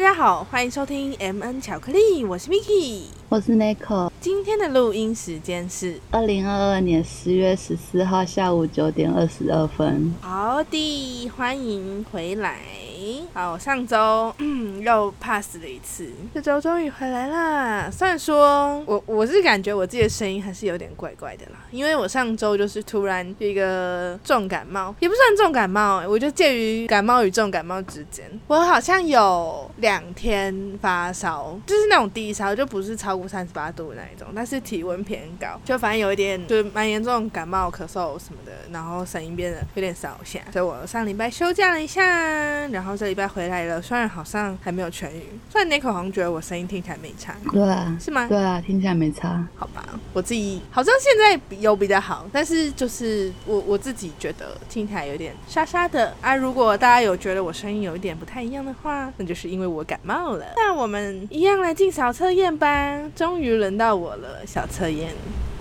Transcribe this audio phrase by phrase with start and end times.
[0.00, 3.02] 家好，欢迎收听 M N 巧克力，我是 Miki。
[3.28, 4.10] 我是 Nico。
[4.18, 10.14] 今天的录音时间是二零二二年十月十四号下午九点二十二分。
[10.22, 12.56] 好的，欢迎回来。
[13.32, 14.34] 好，上周
[14.80, 17.90] 又 pass 了一次，这周终于回来啦。
[17.90, 28.24] 虽然说我我是感觉我自己的声音还是有点怪怪的啦，因为我上周就是突然有一个重感冒，也不算重感冒、欸，我就介于感冒与重感冒之间。
[28.46, 42.02] 我好像有两天发烧，就是那种低烧，就不是超过三十八度的那一种，但是体温偏高，就反正有一点就是蛮严重感冒、咳嗽什么的，然后声音变得有点沙哑，所以我上礼拜休假了一下，
[42.68, 48.26] 然后这礼拜回来了，虽然好像还没有痊愈，虽然 Nico 好像觉得我声音听起来没差，对啊，是吗？
[48.28, 49.46] 对啊，听起来没差。
[49.56, 56.34] 好吧，我自己好像现在比有比较好，但是就是我我自己觉得听起来有点沙沙的啊。
[56.34, 60.46] 如果大家有觉得我声音有一点不太一样的话，那就是因为我感冒了。
[60.56, 65.10] 那我们一样来进小测验吧，终于轮到我了，小测验。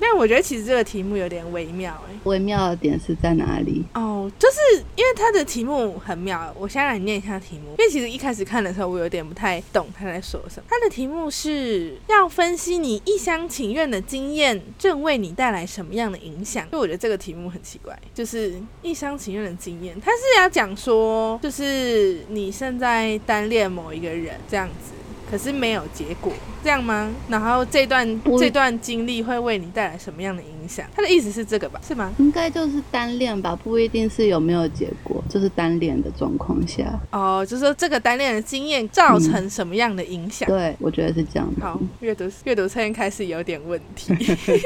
[0.01, 3.83] 但我觉得其实这个题目有点微妙哎、微妙的点是在哪里？
[3.93, 7.69] 哦，就是因为它的题目很妙，我先来念一下题目。
[7.71, 10.63] 因为其实一开始看的时候，我有点不太懂他在说什么。
[10.69, 16.67] 他的题目是要分析你一厢情愿的经验正为你带来什么样的影响。
[16.69, 24.93] 所以我觉得这个题目很奇怪，就是一厢情愿的经验，他是要讲说，就是你现在单恋某一个人这样子。
[25.29, 27.09] 可是没有结果，这样吗？
[27.27, 30.85] 然后这段这段经历会为你带来什么样的影响？
[30.95, 31.79] 他的意思是这个吧？
[31.85, 32.13] 是吗？
[32.17, 36.99] 应该就是单恋吧，不一定是有没有结果，就是单恋的状况下。
[37.11, 40.47] 哦，就是说这个单恋的经验造成什么样的影响？
[40.47, 41.65] 对，我觉得是这样的。
[41.65, 44.13] 好，阅读阅读测验开始有点问题。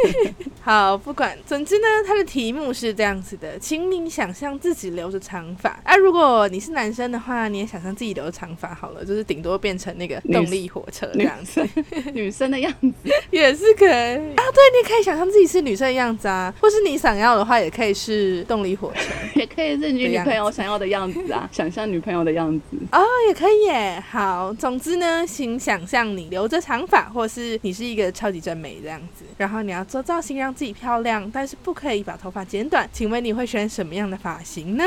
[0.61, 5.69] 好，不管，总之呢，它的题目是这样子的，请你想象自己留着长发。
[5.83, 11.65] 啊，如果你是男生的话，你也想象自己留着长发好了，就是顶多变成那个动力火车这样子，
[12.13, 14.43] 女生的样子，也是可以啊。
[14.53, 19.11] 对，你可以想象自己是女生的样子啊，或是你想要的话，也可以是动力火车。
[19.35, 22.77] 也可以是你女朋友想要的样子啊，想象女朋友的样子。
[22.91, 24.03] 哦，也可以耶。
[24.09, 32.87] 好，总之呢，请想象你留着长发，或是你是一个超级真美这样子，然后你要做造型让自己漂亮，但是不可以把头发剪短。
[32.93, 34.83] 请问你会选什么样的发型呢？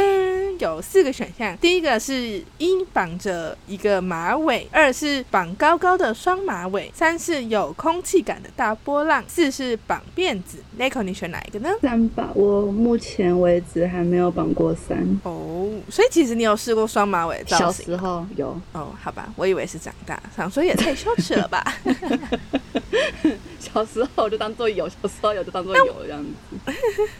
[0.58, 10.58] 有四个选项，第一个是一绑着一个马尾，二是绑高高的双马尾，三是有空气感的大波浪，四是绑辫子。
[10.78, 11.70] Nico，你选哪一个呢？
[11.80, 14.98] 三吧，我目前为止还没有绑过三。
[15.25, 21.64] 哦，所以其实你有试过双马尾的造型小时候有，哦，好吧，我以为是长大，想说也太羞耻了吧。
[23.58, 26.30] 小时候就当做有，小时候有就当做有这样子。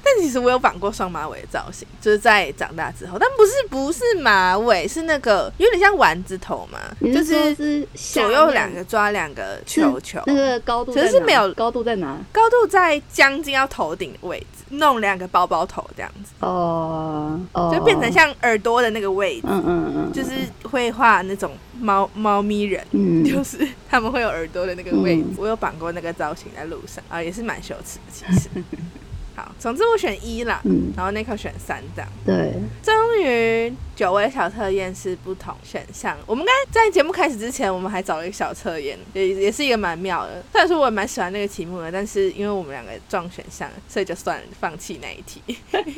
[0.03, 12.17] 但其实我有绑过双马尾的造型，就是在长大之后，但不是不是马尾，是那个有点像丸子头嘛，你就是左右两个抓两个是球球，那个高度在哪，可是没有高度在哪？
[12.33, 20.33] 高度在将近要头顶的位置，弄两个包包头这样子，哦哦，就变成像耳朵的那个位置，嗯嗯嗯，就是
[20.71, 22.85] 会画那种猫猫咪人。
[22.91, 28.49] 嗯，就是他们会有耳朵的那个位置，嗯我有绑过那个造型在路上啊，也是蛮羞耻的其实。
[29.37, 32.11] 好，总之我选一啦，嗯，然后 Nico 选三这样。
[32.25, 36.17] 对，终于，九位小测验是不同选项。
[36.25, 40.43] 我们刚才在节目开始之前，我们还找了一个小测验，也也是一个蛮妙的。
[40.51, 45.43] 虽然说我也蛮喜欢那个题目的，但是因为我们两个撞选项，所以就算了，放弃那一题。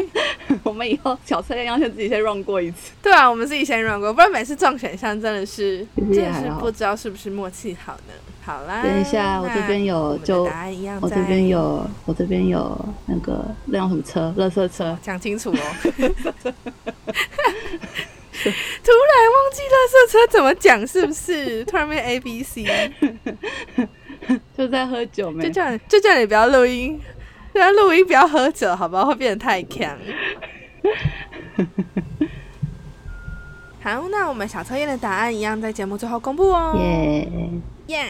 [0.64, 2.90] 我们以后小测验要先自己先 run 过一次。
[3.00, 8.12] 对啊，我们自己先 run 过，不然每次撞选项真的是其实真的也是不知道是不是默契好呢。
[8.48, 14.98] 好啦，等一下，我这边有就答案一样在，我这边有，我这边有那个那叫什么车，垃圾车。
[15.02, 15.56] 讲清楚哦。
[15.92, 16.00] 突
[18.40, 21.62] 然忘记垃圾车怎么讲，是不是？
[21.66, 22.64] 突然变 A B C，
[24.56, 25.50] 就在喝酒没就？
[25.50, 26.98] 叫你就叫你不要录音，
[27.52, 29.04] 不要录音，不要喝酒，好不好？
[29.04, 29.94] 会变得太强。
[33.84, 36.74] 好，那我们小测验的答案一样在节目最后公布哦。
[36.78, 37.28] 耶，
[37.88, 38.06] 耶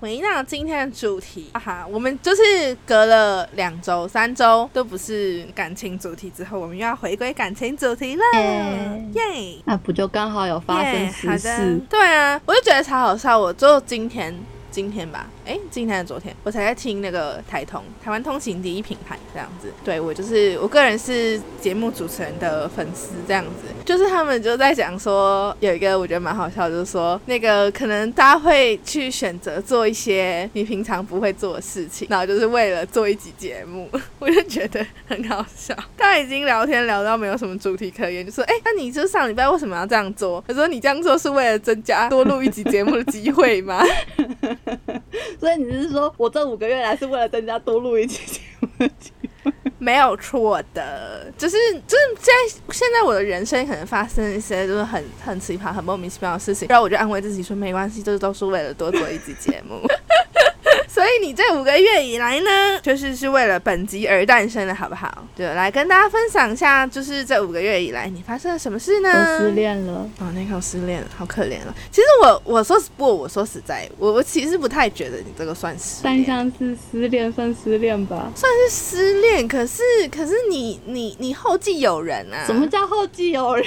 [0.00, 9.62] 回到今天的主题，哈哈，我们就是隔了两周、三周都不是感情主题之后，我们又要回归感情主题了，耶耶！
[9.64, 13.38] 那不就刚好有发生耶好的实事？，对啊，我就觉得超好笑。
[13.38, 14.36] 我就今天
[14.68, 19.66] 今天吧，哎，今天的昨天，我才在听那个台通台湾通勤第一品牌这样子。
[19.84, 35.74] 对我就是我个人是节目主持人的粉丝这样子，就是他们就在讲说有一个我觉得蛮好笑，就是说那个可能大家会去选择做一些你平常不会做的事情，然后就是为了做一集节目， 我就觉得很好笑。
[35.96, 40.44] 大家已经聊天聊到没有什么主题可言，就说哎，那你就上礼拜为什么要这样做？
[40.46, 43.82] 他说你这样做是为了增加多录一集节目的机会吗？
[45.40, 48.68] 所以你是说我这五个月来是为了增加多录一期节目？
[49.78, 51.56] 没有错的，就是
[51.86, 59.80] 就是现在现在我的人生可能发生一些就是很很奇葩、很莫名其妙的事情，然后我就安慰自己说没关系，这都是为了多做一集节目。
[60.92, 65.24] 所以你这五个月以来呢，就是是为了本集而诞生的，好不好？
[65.36, 69.08] 对，来跟大家分享一下，就是这五个月以来你发生了什么事呢？
[69.08, 70.10] 我失恋了。
[70.18, 71.74] 哦，那个失恋了，好可怜了。
[71.92, 78.32] 其实我我说不，我说实在，我我其实不太觉得你这个算失单相思失恋算失恋吧？
[78.34, 82.44] 算是失恋，可是可是你你你后继有人啊？
[82.46, 83.64] 什么叫后继有人？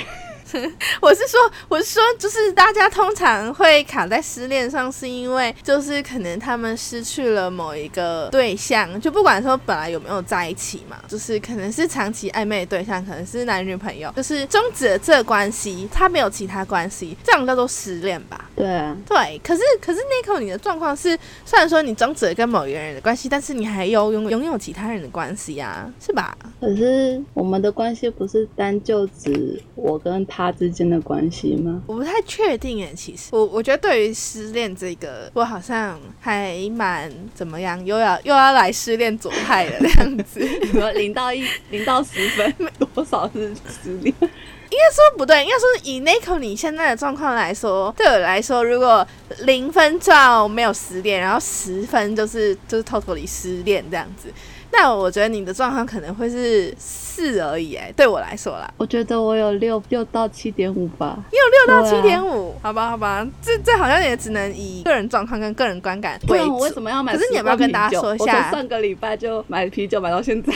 [1.01, 18.49] 我是说，我是说，就是大家通常会卡在失恋上，是因为就是可能他们失去了某一个对象，就不管说本来有没有在一起嘛，就是可能是长期暧昧的对象，可能是男女朋友，就是终止了这关系，他没有其他关系，这样叫做失恋吧？
[18.55, 19.41] 对啊，对。
[19.43, 26.37] 可是可是那刻你的状况是，虽然说你终止了跟某一个人的关系，但是你还有拥拥有其他人的关系啊，是吧？
[26.61, 30.42] 可是我们的关系不是单就指我跟他。
[30.43, 31.81] 他之间的关系吗？
[31.87, 32.93] 我不太确定耶。
[32.95, 40.39] 其实我我觉得对于失恋这个，我好像还蛮怎么样，又要又要来失恋左派的这样子。
[40.95, 42.53] 零到一，零到十分，
[42.93, 43.53] 多少是
[43.83, 44.13] 失恋？
[44.21, 49.07] 应该说不对，应该说以 Nico 你现在的状况来说，对我来说，如果
[49.41, 54.33] 零分照没有失恋，然后十分就是就是 totally 失恋这样子。
[54.75, 66.55] 那我觉得你的状况可能会是四而已，哎，对我来说啦，我觉得我有六六到七点五吧，你有六到七点五，好吧，好吧，这这好像也只能以个人状况跟个人观感为主。
[66.55, 67.13] 我为什么要买？
[67.13, 68.49] 可是你要不要跟大家说一下？
[68.49, 70.51] 上个礼拜就买啤酒买到现在，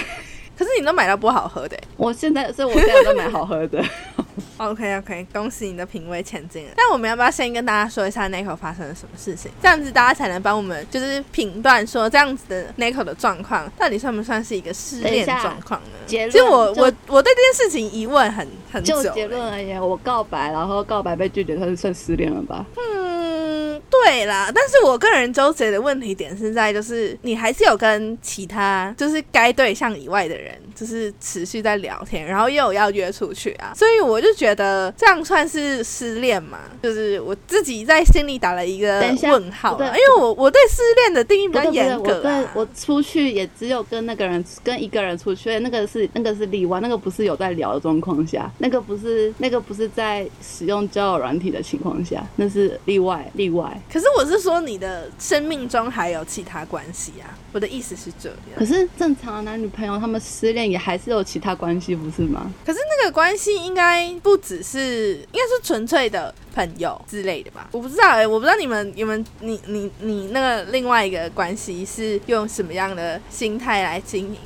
[0.57, 1.77] 可是你都买到不好喝的。
[1.95, 3.79] 我现在，所以我现在都买好喝的。
[4.57, 6.71] OK OK，恭喜你的品味前进了。
[6.75, 9.51] 但我们要不要先跟大家说一下 Nico 发生了什么事情？
[9.62, 15.89] 这样子大家才能帮我们就是评断说这样子的 Nico 的状况到底算不算是一个失恋状况呢？
[16.07, 19.04] 其实我我我对这件事情疑问很很久。
[19.04, 22.65] 就结论而言，我告白然后告白被拒绝，他是算失恋了吧？
[22.77, 24.51] 嗯，对啦。
[24.56, 34.46] 但是我个人纠结的问题点是在就是你还是有跟其他就是该对象以外的人就是持续在聊天，然后又有要约出去啊，所以我就觉。
[34.47, 36.59] 觉得这样算是失恋吗？
[36.81, 42.45] 就是我自己在心里打了一个问号，因为我我对失恋的定义比较严格。
[42.53, 53.77] 我出去也只有跟那个人跟一个人出去，那个是那个是例外，那个不是有在聊的状况下，那个不是那个不是在使用交友软体的情况下，那是例外例外。
[53.91, 58.38] 可是我是说你的生命中还有其他关系啊，我的意思是这样。
[58.57, 62.51] 可是正常的男女朋友他们失恋也还是有其他关系，不是吗？
[62.65, 64.35] 可是那个关系应该不。
[64.47, 74.38] 只是应该是纯粹的朋友之类的吧，我不知道哎，我不知道你们、你们、你、你、你那个另外一个关系是用什么样的心态来经营。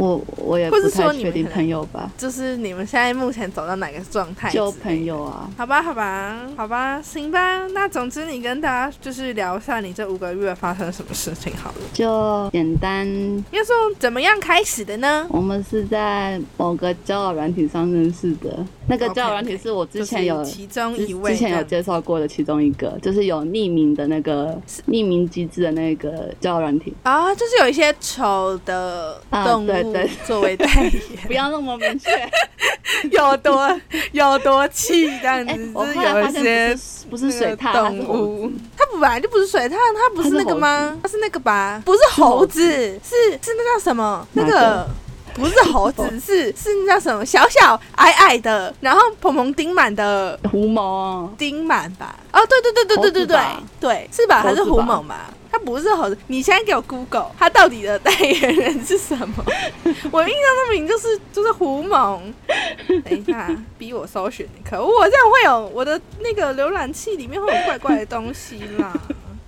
[0.00, 4.50] 我我也不太确定朋友吧，就是你们现在目前走到哪个状态？
[4.50, 5.50] 交朋友啊？
[5.58, 7.66] 好吧，好吧，好吧，行吧。
[7.68, 11.76] 那总之你跟大家就是聊一下你这五个月发生什么事情好了。
[11.92, 13.06] 就简单，
[13.50, 15.26] 要说怎么样开始的呢？
[15.28, 29.96] 我们是在某个交友软体上认识的，那个交友软体是我之前有其中一位之前有介绍过的其中一个，就是有匿名的那个匿名机制的那个交友软体啊，就是有一些丑的动物。
[30.26, 30.92] 作为代言，
[31.28, 32.10] 不要那么明确，
[33.12, 33.80] 有多
[34.12, 35.70] 有多气这样子。
[35.74, 36.76] 我有一些
[37.08, 40.98] 不是水獭动物，它本来就不是水獭，它不是那个吗？
[41.02, 41.80] 它是那个吧？
[41.84, 42.60] 不是猴子，
[43.02, 44.26] 是是那叫什么？
[44.32, 44.88] 那个
[45.34, 47.24] 不是猴子， 是是那叫什么？
[47.24, 52.14] 小小矮矮的，然后蓬蓬丁满的狐獴，丁满吧？
[52.32, 53.38] 哦，对对对对对对对
[53.80, 54.42] 对，是吧？
[54.42, 55.30] 还是狐獴吧？
[55.52, 59.44] 他不是猴子，你现在给我 Google，他到底的代言人是什么？
[60.12, 62.32] 我印象中名就是就是胡蒙。
[63.04, 64.86] 等一下，逼我搜寻，可恶！
[65.00, 68.92] 我这样会有我的那个浏览器里面会有怪怪的东西啦。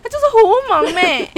[0.02, 1.30] 他就是胡蒙呗。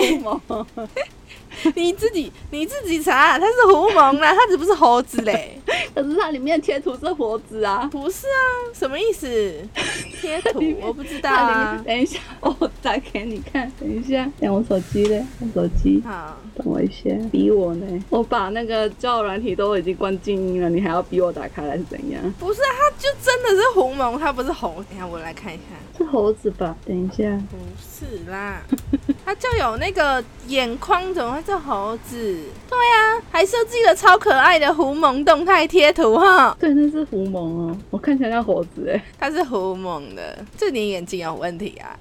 [1.74, 5.58] 你自己你自己查，它是狐獴啦，它只不是猴子嘞。
[5.94, 7.88] 可是它里面贴图是猴子啊。
[7.90, 8.38] 不是啊，
[8.74, 9.26] 什么意思？
[10.20, 11.82] 贴图我不知道那啊。
[11.86, 13.70] 等一下，我打给你看。
[13.78, 16.02] 等一下，等我手机嘞，我手机。
[16.04, 18.04] 好，等我一下，逼我呢？
[18.10, 22.22] 我把那个交友软体都已经关静音了，你还要逼我打开来是怎样？
[22.38, 24.74] 不是啊，它就真的是狐獴，它不是猴。
[24.88, 25.62] 等一下我来看一下。
[25.96, 26.76] 是猴子吧？
[26.84, 28.60] 等一下，不是啦，
[29.24, 32.42] 它就有那个眼眶，怎么会是猴子？
[32.68, 39.04] 对啊，还设计了超可爱的狐獴动态贴图哈，对，那是狐獴哦，我看起来像猴子哎。
[39.18, 41.96] 它是狐獴的，这你眼睛有问题啊！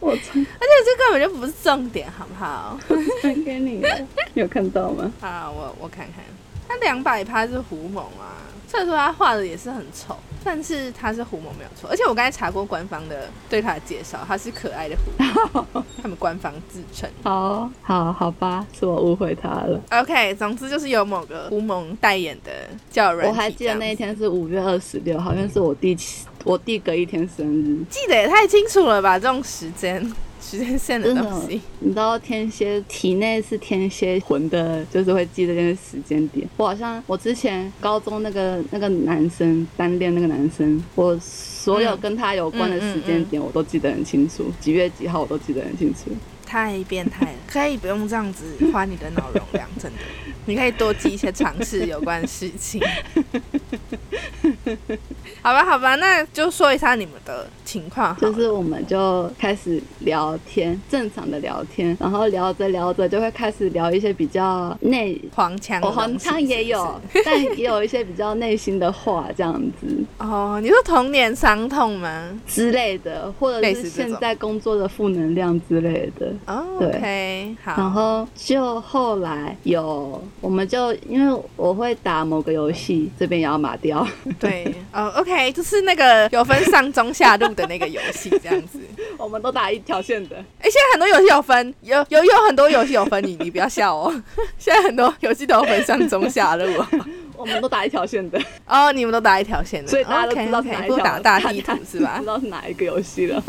[0.00, 2.78] 我操 而且这根本就不是重点，好不好？
[3.30, 3.98] 传给你了，
[4.34, 5.12] 你有看到吗？
[5.20, 6.24] 啊，我我看看，
[6.68, 11.88] 他两百趴是胡蒙啊，虽然说他画的也是很丑，但是他是胡蒙没有错。
[11.88, 14.96] 而且我刚才查过官方的对他的介绍，他是可爱的
[16.02, 17.08] 他们官方自称。
[17.22, 19.80] 好，好，好吧，是我误会他了。
[19.90, 22.50] OK，总之就是有某个胡蒙代言的
[22.90, 27.78] 叫人，我还记得那一，天是五月二十六，好像是我弟七我弟隔一天生日。
[27.88, 29.18] 记得也太清楚了吧？
[29.18, 30.00] 这种时间
[30.50, 36.44] 时间线的东西，，你知道天蝎体内是天蝎魂的，就是会记这件时间点。
[36.56, 46.10] 我好像我之前高中那个那个男生单恋那个男生，我所有跟他有关的时间点我都记得很清楚，几月几号我都记得很清楚。
[46.44, 49.98] 太变态了，可以不用这样子花你的脑容量，真的，
[50.46, 52.82] 你可以多记一些尝试有关的事情。
[55.42, 58.16] 好吧，好吧，那就说一下你们的情况。
[58.16, 65.20] 就是我们就开始聊天，正常的聊天，然后聊着聊着就会开始聊一些比较内。
[65.34, 69.86] 黄腔黄腔也有 但也有一些比较内心的话，这样子
[70.18, 70.58] 哦。
[70.62, 72.28] 你说童年伤痛吗？
[72.46, 76.32] 之类的，或者是现在工作的负能量之类的。
[76.46, 77.74] 哦对，OK，好。
[77.76, 84.06] 然后就后来有，我们就因为我会打某个游戏，这边也要码掉。
[84.38, 84.59] 对，
[84.92, 88.78] 哦，OK，就是那个有分上中下路的那个游戏这样子。
[89.18, 94.22] 我们都打一条线的，哎、现在很多游戏有分，有有有很多游戏有分，你你不要笑哦。
[94.58, 96.86] 现在很多游戏都有分上中下路哦。
[97.36, 102.26] 我们都打一条线的，哦，你们都打一条线的，所以大家都知道是 OK，哪一条不打大地图是吧知？
[102.26, 103.42] 道是哪一个游戏了。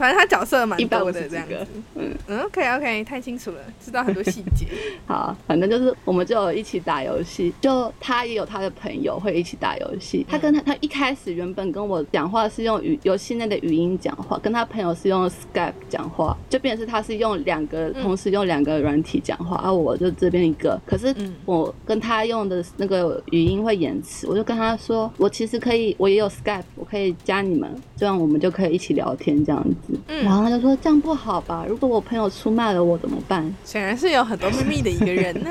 [0.00, 1.54] 反正他角色蛮多的这样子
[1.94, 4.66] 嗯，嗯，OK OK，太清楚了，知道很多细节。
[5.04, 10.24] 好，反正就是我们就一起打游戏，就他也有他的朋友会一起打游戏。
[10.26, 20.80] 他跟他他一开始原本跟我讲话是用语游戏内的语音讲话，跟他朋友是用 Skype 讲话，就变成是他是用两个同时用两个软体讲话，而、我就这边一个。
[20.86, 29.89] 可是嗯我跟他用的那个语音会延迟，我就跟他说，我其实可以，我也有 Skype，我可以加你们，这样我们就可以一起聊天这样子。
[30.08, 31.64] 嗯然后他就说这样不好吧？
[31.68, 33.54] 如果我朋友出卖了我怎么办？
[33.64, 35.50] 显然是有很多秘密的一个人呢。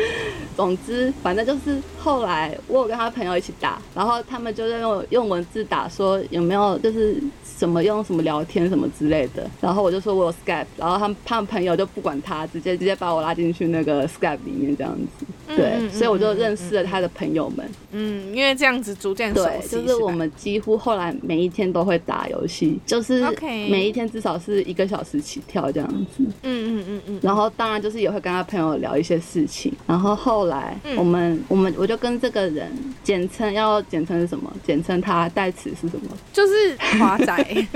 [0.56, 7.20] 总之，反正就是后来我有跟他朋友一起打，然后他们就在用用文字打说有没有就是
[7.58, 15.26] 什么用什么聊天什么之类的，然后我就说我有 Skype，然后他们他们朋友就不管他，直接直接把我拉进去那个 Skype 里面这样子，
[15.56, 26.06] 对，所以我就认识了他的朋友们，嗯，因为这样子逐渐熟对，悉，就是我们几乎后来每一天都会打游戏，就是 OK 每一天至少是一个小时起跳这样子。
[26.18, 32.70] 嗯嗯嗯嗯，然后当然就是也会跟他朋友聊一些事情，然后后来嗯我们、我们我就跟这个人
[33.02, 34.52] 简称要简称是什么？
[34.66, 36.16] 简称他代词是什么？
[36.32, 37.66] 就是华仔，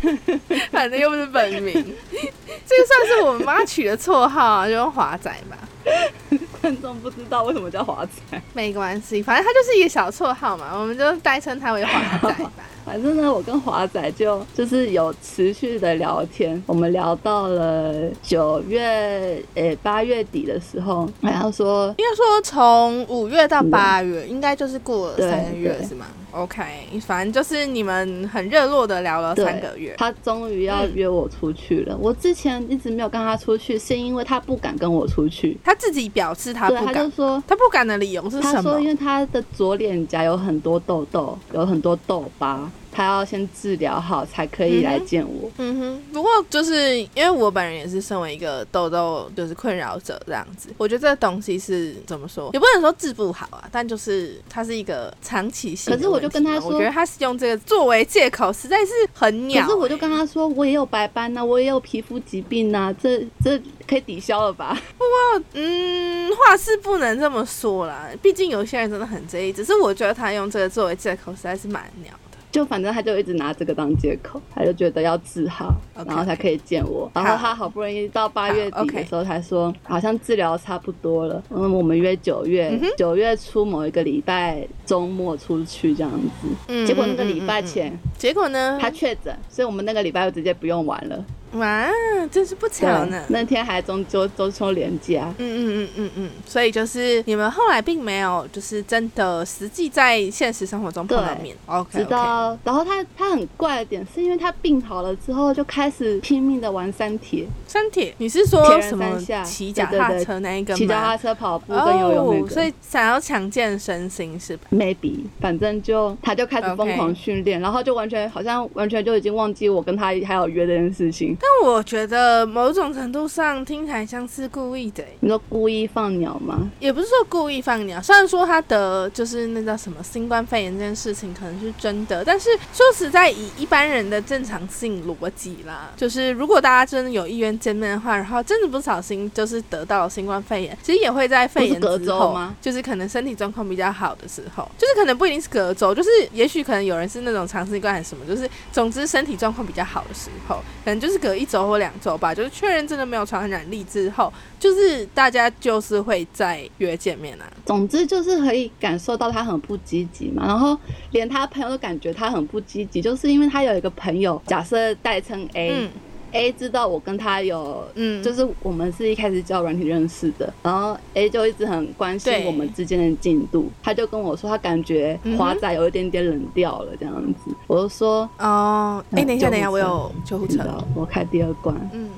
[0.70, 5.56] 反正又不是本名，这个算是我妈取的绰号啊，就用华仔吧。
[6.60, 12.52] 观众不知道为什么叫华仔，没关系，反正他就是一个小绰号嘛，我们就代称他为华仔吧。
[12.88, 26.64] 反正呢，我跟华仔就就是有持续的聊天，我们聊到了九月诶八月底的时候，然后说应该说从五月到八月，应该就是过了三个月是吗？OK，
[27.00, 29.94] 反正就是你们很热络的聊了三个月。
[29.98, 31.96] 他终于要约我出去了。
[31.96, 35.56] 我之前一直没有跟他出去，是因为他不敢跟我出去。
[35.64, 38.80] 他自己表示他，不敢他就，说他不敢的理由是什么他说，？
[38.80, 45.50] 因为他的左脸颊有很多痘痘，有很多痘疤，他要先治疗好才可以来见我。
[45.58, 64.78] 嗯哼，不过就是因为我本人也是身为一个痘痘就是困扰者这样子，我觉得这个东西是怎么说，也不能说治不好啊，但就是它是一个长期性可是我就跟他说我觉得他是用这个作为借口，实在是很鸟、可是我就欸跟他说，我也有白斑呐、我也有皮肤疾病呐、这这可以抵消了吧？
[64.96, 72.27] 不过嗯，话是不能这么说啦，毕竟有些人真的很介意，只是我觉得他用这个作为借口实在是蛮鸟的。
[72.50, 77.10] 就反正他就一直拿这个当借口，他就觉得要治好然后才可以见我。
[77.14, 86.48] 然后他好不容易到八月底的时候才说，好像治疗差不多了，嗯，我们约九月九、月初某一个礼拜周末出去这样子。
[86.68, 88.78] 嗯结果那个礼拜前结果呢？
[88.80, 91.24] 他确诊，所以我们那个礼拜就直接不用玩了。
[91.52, 91.88] 哇，
[92.30, 93.24] 真是不巧呢。
[93.28, 95.32] 那天还中周周秋连假。
[95.38, 110.78] 嗯嗯嗯嗯嗯，所以就是你们后来并没有就是真的实际在现实生活中碰到面，OK，, 知道，然后他他很怪的点是因为他病好了之后就开始拼命的玩三铁，山铁，你是说什么骑脚踏车那一个吗？
[110.78, 112.52] 骑脚踏车、跑步跟游泳那。
[112.52, 121.37] 所以想要强健身心是吧？maybe，反正就他就开始疯狂 OK 训练然后就完全好像完全就已经忘记我跟他还有约这件事情。
[121.40, 126.70] 但我觉得某种程度上听起来像是故意的欸，你说故意放鸟吗？
[126.80, 128.00] 也不是说故意放鸟。
[128.02, 157.44] 虽然说他得就是那叫什么新冠肺炎这件事情可能是真的，但是说实在，以一般人的正常性逻辑啦，就是如果大家真的有意愿见面的话，然后真的不小心就是得到了新冠肺炎，其实也会在肺炎之后周吗就是可能身体状况比较好的时候，就是可能不一定是隔周，就是也许可能有人是那种长新冠还是什么，就是总之身体状况比较好的时候，可能就是隔一周或两周吧，就是确认真的没有传染力之后，就是大家就是会再约见面啊。
[157.64, 160.78] 总之就是可以感受到他很不积极嘛，然后
[161.12, 165.90] 连他朋友都感觉他很不积极，就是因为他有一个朋友，假设代称嗯
[166.32, 167.84] A 知道我跟他有。
[167.94, 180.58] 嗯，就是我们是一开始交软体认识的，然后 A 就一直很关心我们之间的进度，他就跟我说他感觉华仔有一点点冷掉了这样子，我就说哦，等一下，等一下，我有救护车。
[180.94, 182.08] 我开第二关，嗯，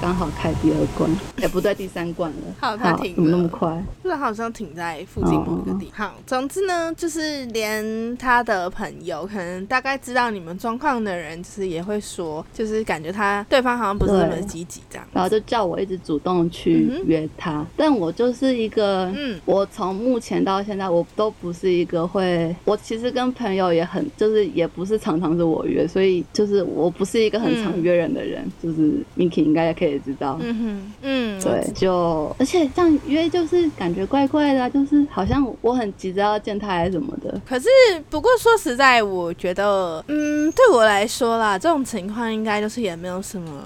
[0.00, 1.10] 刚好开第二关，
[1.42, 3.82] 哎、不对，第三关了，好他停怎么那么快？
[4.02, 5.90] 不然好像停在附近某个地。
[5.92, 15.06] 好，总之呢，就是连他的朋友，可能大概知道你们状况的人，就是也会说，就是感觉他对方好像不是那么积极这样。
[15.12, 30.36] 然后就叫我一直主动去约他，但我就是一个，嗯我从目前到现在我都不是一个会，我其实跟朋友也很，就是也不是常常是我约，所以就是我不是一个很常约人的人，就是 Miki 应该也可以知道。
[30.40, 37.40] 嗯哼，嗯，对，就而且这样约就是感觉怪怪的、啊，就是好像我很急着要见他还是什么的。
[37.46, 37.68] 可是，
[38.10, 43.62] 不过说实在，我觉得，嗯，对我来说啦，这种情况应该就是也没有什么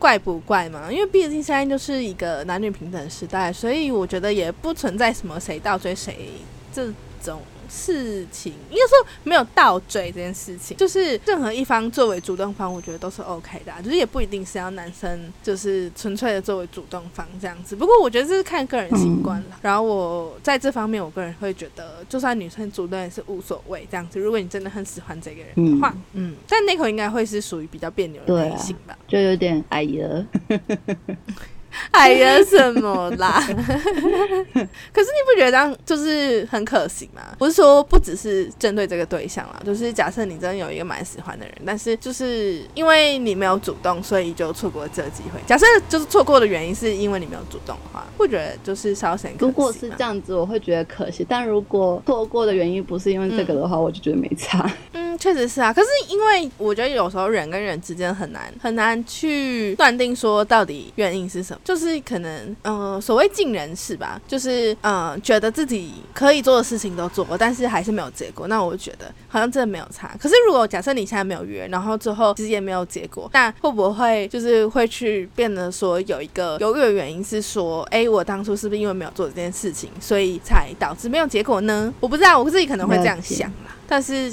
[0.00, 6.30] 怪不怪嘛，因为毕竟现在就是一个男女平等时代，所以我觉得也不存在什么谁倒追谁
[6.74, 6.92] 这
[7.22, 7.40] 种。
[7.72, 17.74] 事情应该说没有倒追这件事情，就是任何一方作为主动方，我觉得都是 OK 的、啊，就是也不一定是要男生就是纯粹的作为主动方这样子。
[17.74, 19.58] 不过我觉得这是看个人习惯了。
[19.62, 24.20] 然后我在这方面，我个人会觉得，就算女生主动也是无所谓这样子。
[24.20, 28.98] 如果你真的很喜欢这个人的话，嗯，但那口应该会是属于比较别扭的类型吧。
[29.08, 30.26] 就有点哎呀，
[31.90, 33.42] 哎呀，什么啦？
[33.46, 37.22] 可是你不觉得这样就是很可惜吗？
[37.38, 45.40] 不是说不只是针对这个对象啦，就是假设你真的有一个蛮喜欢的人，但是就是因为你没有主动，所以就错过了这个机会。
[45.46, 51.24] 假设就是错过的原因是因为你没有主动的话，不觉得就是稍显可惜如果是这样子，我会觉得可惜。
[51.28, 54.70] 但如果错过的原因不是因为这个的话，我就觉得没差。
[54.92, 55.72] 嗯，确实是啊。
[55.72, 68.48] 可是因为我觉得有时候人跟人之间很难很难去断定说到底原因是什么，就是可能呃所谓尽人事吧，就是呃觉得自己可以做的事情都做过，但是还是没有结果。
[68.48, 70.16] 那我觉得好像真的没有差。
[70.20, 81.92] 可是如果假设你现在没有约，然后之后其实也没有结果，那会不会就是会去变得说有一个犹豫的原因是说，哎，我当初是不是因为没有做这件事情，所以才导致没有结果呢？
[82.00, 84.32] 我不知道，我自己可能会这样想啦，但是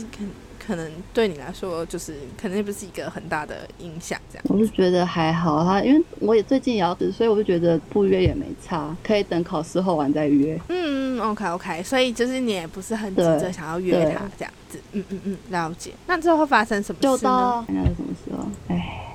[0.70, 0.80] 可。
[0.80, 4.46] 能对你来说，就是可能不是一个很大的影响，这样。
[4.48, 10.58] 我是觉得还好哈，因为我也最近也要所以我就觉得不约也没差，可以等考试后完再约。
[10.70, 14.80] 嗯，OK OK，所以就是你也不是很急着想要约他这样子。
[14.94, 15.92] 嗯嗯嗯，了解。
[16.08, 17.30] 那之后会发生什么就事呢？
[17.30, 18.48] 到那是什么时候？
[18.70, 19.09] 哎，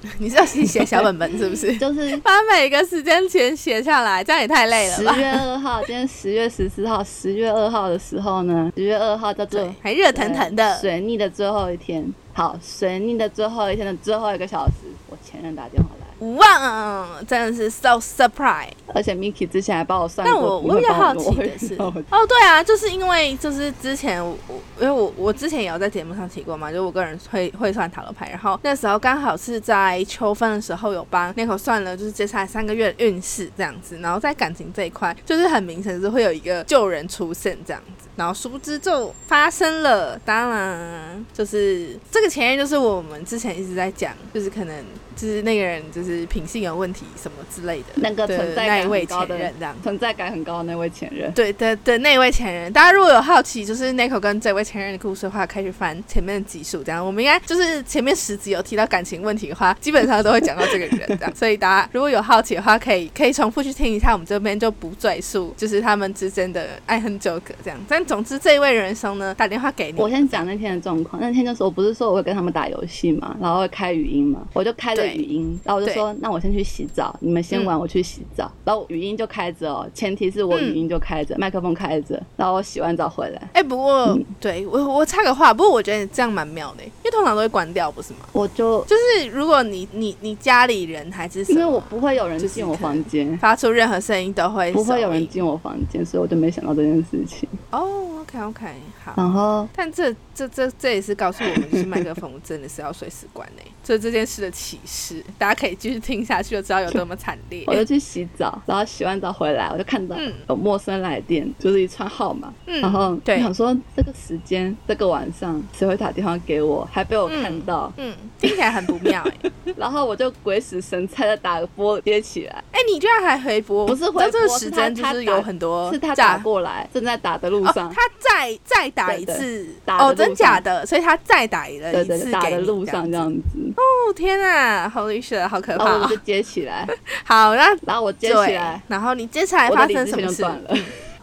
[0.18, 1.76] 你是要写写小本本是不是？
[1.78, 5.14] 就是把每个时间前写下来，这样也太累了吧？
[5.14, 10.78] 十月二号，今天十月十四号，十月二号的时候呢，十月二号叫做对，还热腾腾的。
[10.80, 12.12] 水逆的最后一天。
[12.32, 14.72] 好，水逆的最后一天的最后一个小时，
[15.08, 18.70] 我前任打电话来，哇，真的是 so surprise。
[18.94, 21.92] 而且 Miki 之前还帮我算但过，我我比较好奇的是，哦，
[22.26, 38.08] 对啊，就是因为就是之前我我因为我我之前也有在节目上提过嘛，就我个人会会算塔罗牌，然后那时候刚好是在秋分的时候有帮那口算了，就是接下来三个月的运势这样子，然后在感情这一块，就是很明显是会有一个旧人出现这样子。
[38.16, 49.76] 然后殊不知就发生了，当然就是这个前任就是我们之前一直在讲，就是可能就是那个人就是品性有问题什么之类的，那个存在感那一位很高的前任这样。
[49.82, 51.32] 存在感很高的那位前任。
[51.32, 56.82] 对的的那位前任，大家如果有好奇，就是 Nico 跟这位前任的故事的话，可以去翻前面的集数。
[56.82, 61.32] 这样，我们应该就是前面十集有提到感情问题的话，基本上都会讲到这个人这样。
[61.36, 67.78] 所以大家如果有好奇的话，可以可以重复去听一下，我们这边就不赘述，就是他们之间的爱恨纠葛这样。
[67.88, 71.20] 但总之，这一位人生呢，打电话给你，我先讲那天的状况。
[71.20, 78.50] 那天就是我不是说我会跟他们打游戏嘛，然后会开语音嘛，我就开了语音，然后我就说那我先去洗澡，你们先玩，我去洗澡。
[78.64, 88.20] 然后语音就开着哦，前提是我语音就开着，麦克风开着，然后我洗完澡回来，哎、不过、对我我插个话，不过我觉得这样蛮妙的，因为通常都会关掉，不是吗？
[88.32, 97.48] 我就就是如果你你你家里人还是因为我不会有人就进我房间，发出任何声音都会不会有人进我房间，所以我就没想到这件事情。
[97.70, 98.66] 哦，OK OK，
[99.04, 99.14] 好。
[99.16, 107.64] 然后但这这这这也是告诉我们，就是麦克风真的是要随时关呢，这这件事的启示，大家可以继续听下去，就知道有多么惨烈。
[107.66, 119.50] 我就去洗澡，然后洗完澡回来，我就看到嗯有陌生来电，就是一串号码，嗯然后对想说这个时间这个晚上谁会打电话给我，还被我看到，嗯，听起来很不妙哎。
[119.76, 123.86] 然后我就鬼使神差的打个波接起来，哎，你居然还回拨？
[123.86, 130.86] 不是回拨那这个时间他就是有很多是他打过来，正在打的路哦，上，他再再打一次打的哦，真路上假的？
[130.86, 133.42] 所以他再打了对对对，打一次给你的路上这这样子。
[133.76, 136.16] 哦天啊，Holy shit，好可怕哦然后我就！
[136.18, 136.86] 接起来，
[137.24, 140.42] 好，那然后我接起来，，然后你接下来发生什么事？
[140.42, 140.76] 断了。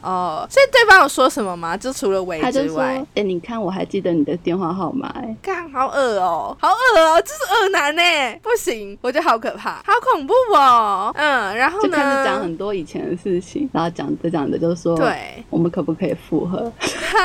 [0.05, 1.75] 哦，所以对方有说什么吗？
[1.75, 8.01] 就除了喂他就说之外，：“哎、你看我还记得你的电话号码、哎，看好恶哦，好恶哦，这是恶男呢，
[8.43, 11.11] 不行，我觉得好可怕，好恐怖哦。
[11.15, 11.87] 嗯，然后呢？
[11.87, 16.57] 就开始讲很多以前的事情，然后讲着讲着就说，对，我们可不可以复合？
[16.57, 17.19] 哈，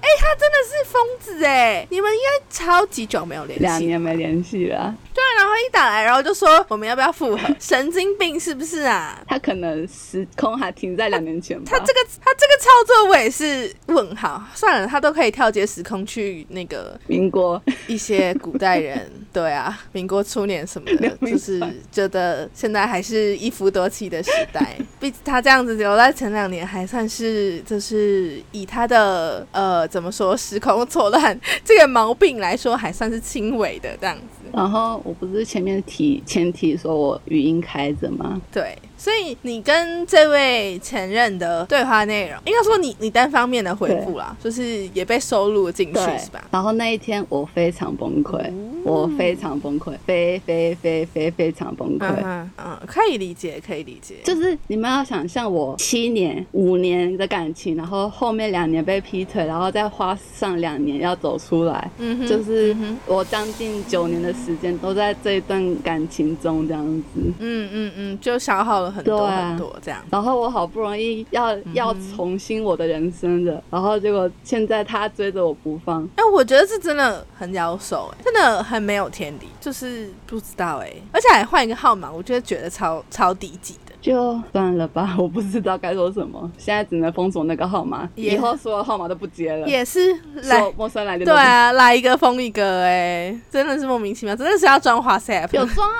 [0.00, 1.86] 哎、他真的是疯子哎！
[1.90, 7.38] 你们应该超级久没有联系，两年没联系了啊，对，然后一打来，然后就说我们要不要复合？
[7.58, 9.20] 神经病是不是啊？
[9.26, 11.64] 他可能时空还停在两年前吧。
[11.70, 24.76] 他这个他这个操作我也是问号，算了，他都可以跳接时空去那个民国一些古代人，对啊， 民国初年什么的就是觉得现在还是一夫多妻的时代。
[25.00, 34.48] 毕竟他这样子留在前两年，还算是就是以他的呃怎么说时空错乱这个毛病来说，还算是轻微的这样子。
[34.52, 38.40] 然后我不是前面提前提说我语音开着吗？
[38.52, 46.44] 对，所以你跟这位前任的对话内容，应该说你你单方面的回复啦，就是也被收录进去是吧？
[46.52, 48.40] 然后那一天我非常崩溃，
[48.84, 52.06] 我非常崩溃，非非非非非常崩溃。
[52.24, 52.48] 嗯
[52.86, 54.14] 可以理解，可以理解。
[54.22, 67.20] 就是你们要想象我七年、五年的感情，然后后面两年被劈腿，然后再花上两年要走出来，嗯哼，就是我将近九年的时间都在这一段感情中这样子。
[67.40, 70.00] 嗯嗯嗯，就消耗了很多很多这样。
[70.10, 71.74] 然后我好不容易要嗯。
[71.74, 83.72] 要重新我的人生的，然后结果现在他追着我不放，哎、我觉得这真的很妖手、哎，真的很没有天理，就是不知道哎、而且还换一个号码，我觉得觉得超超低级。
[83.74, 83.80] 的。
[84.02, 90.12] 就算了吧， 我不知道该说什么，现在只能封锁那个号码，以后所有号码都不接了，也是
[90.42, 95.48] 来陌生来电对啊，来一个封一个、哎，真的是莫名其妙，真的是要装华 app。
[95.52, 95.94] 有装啊，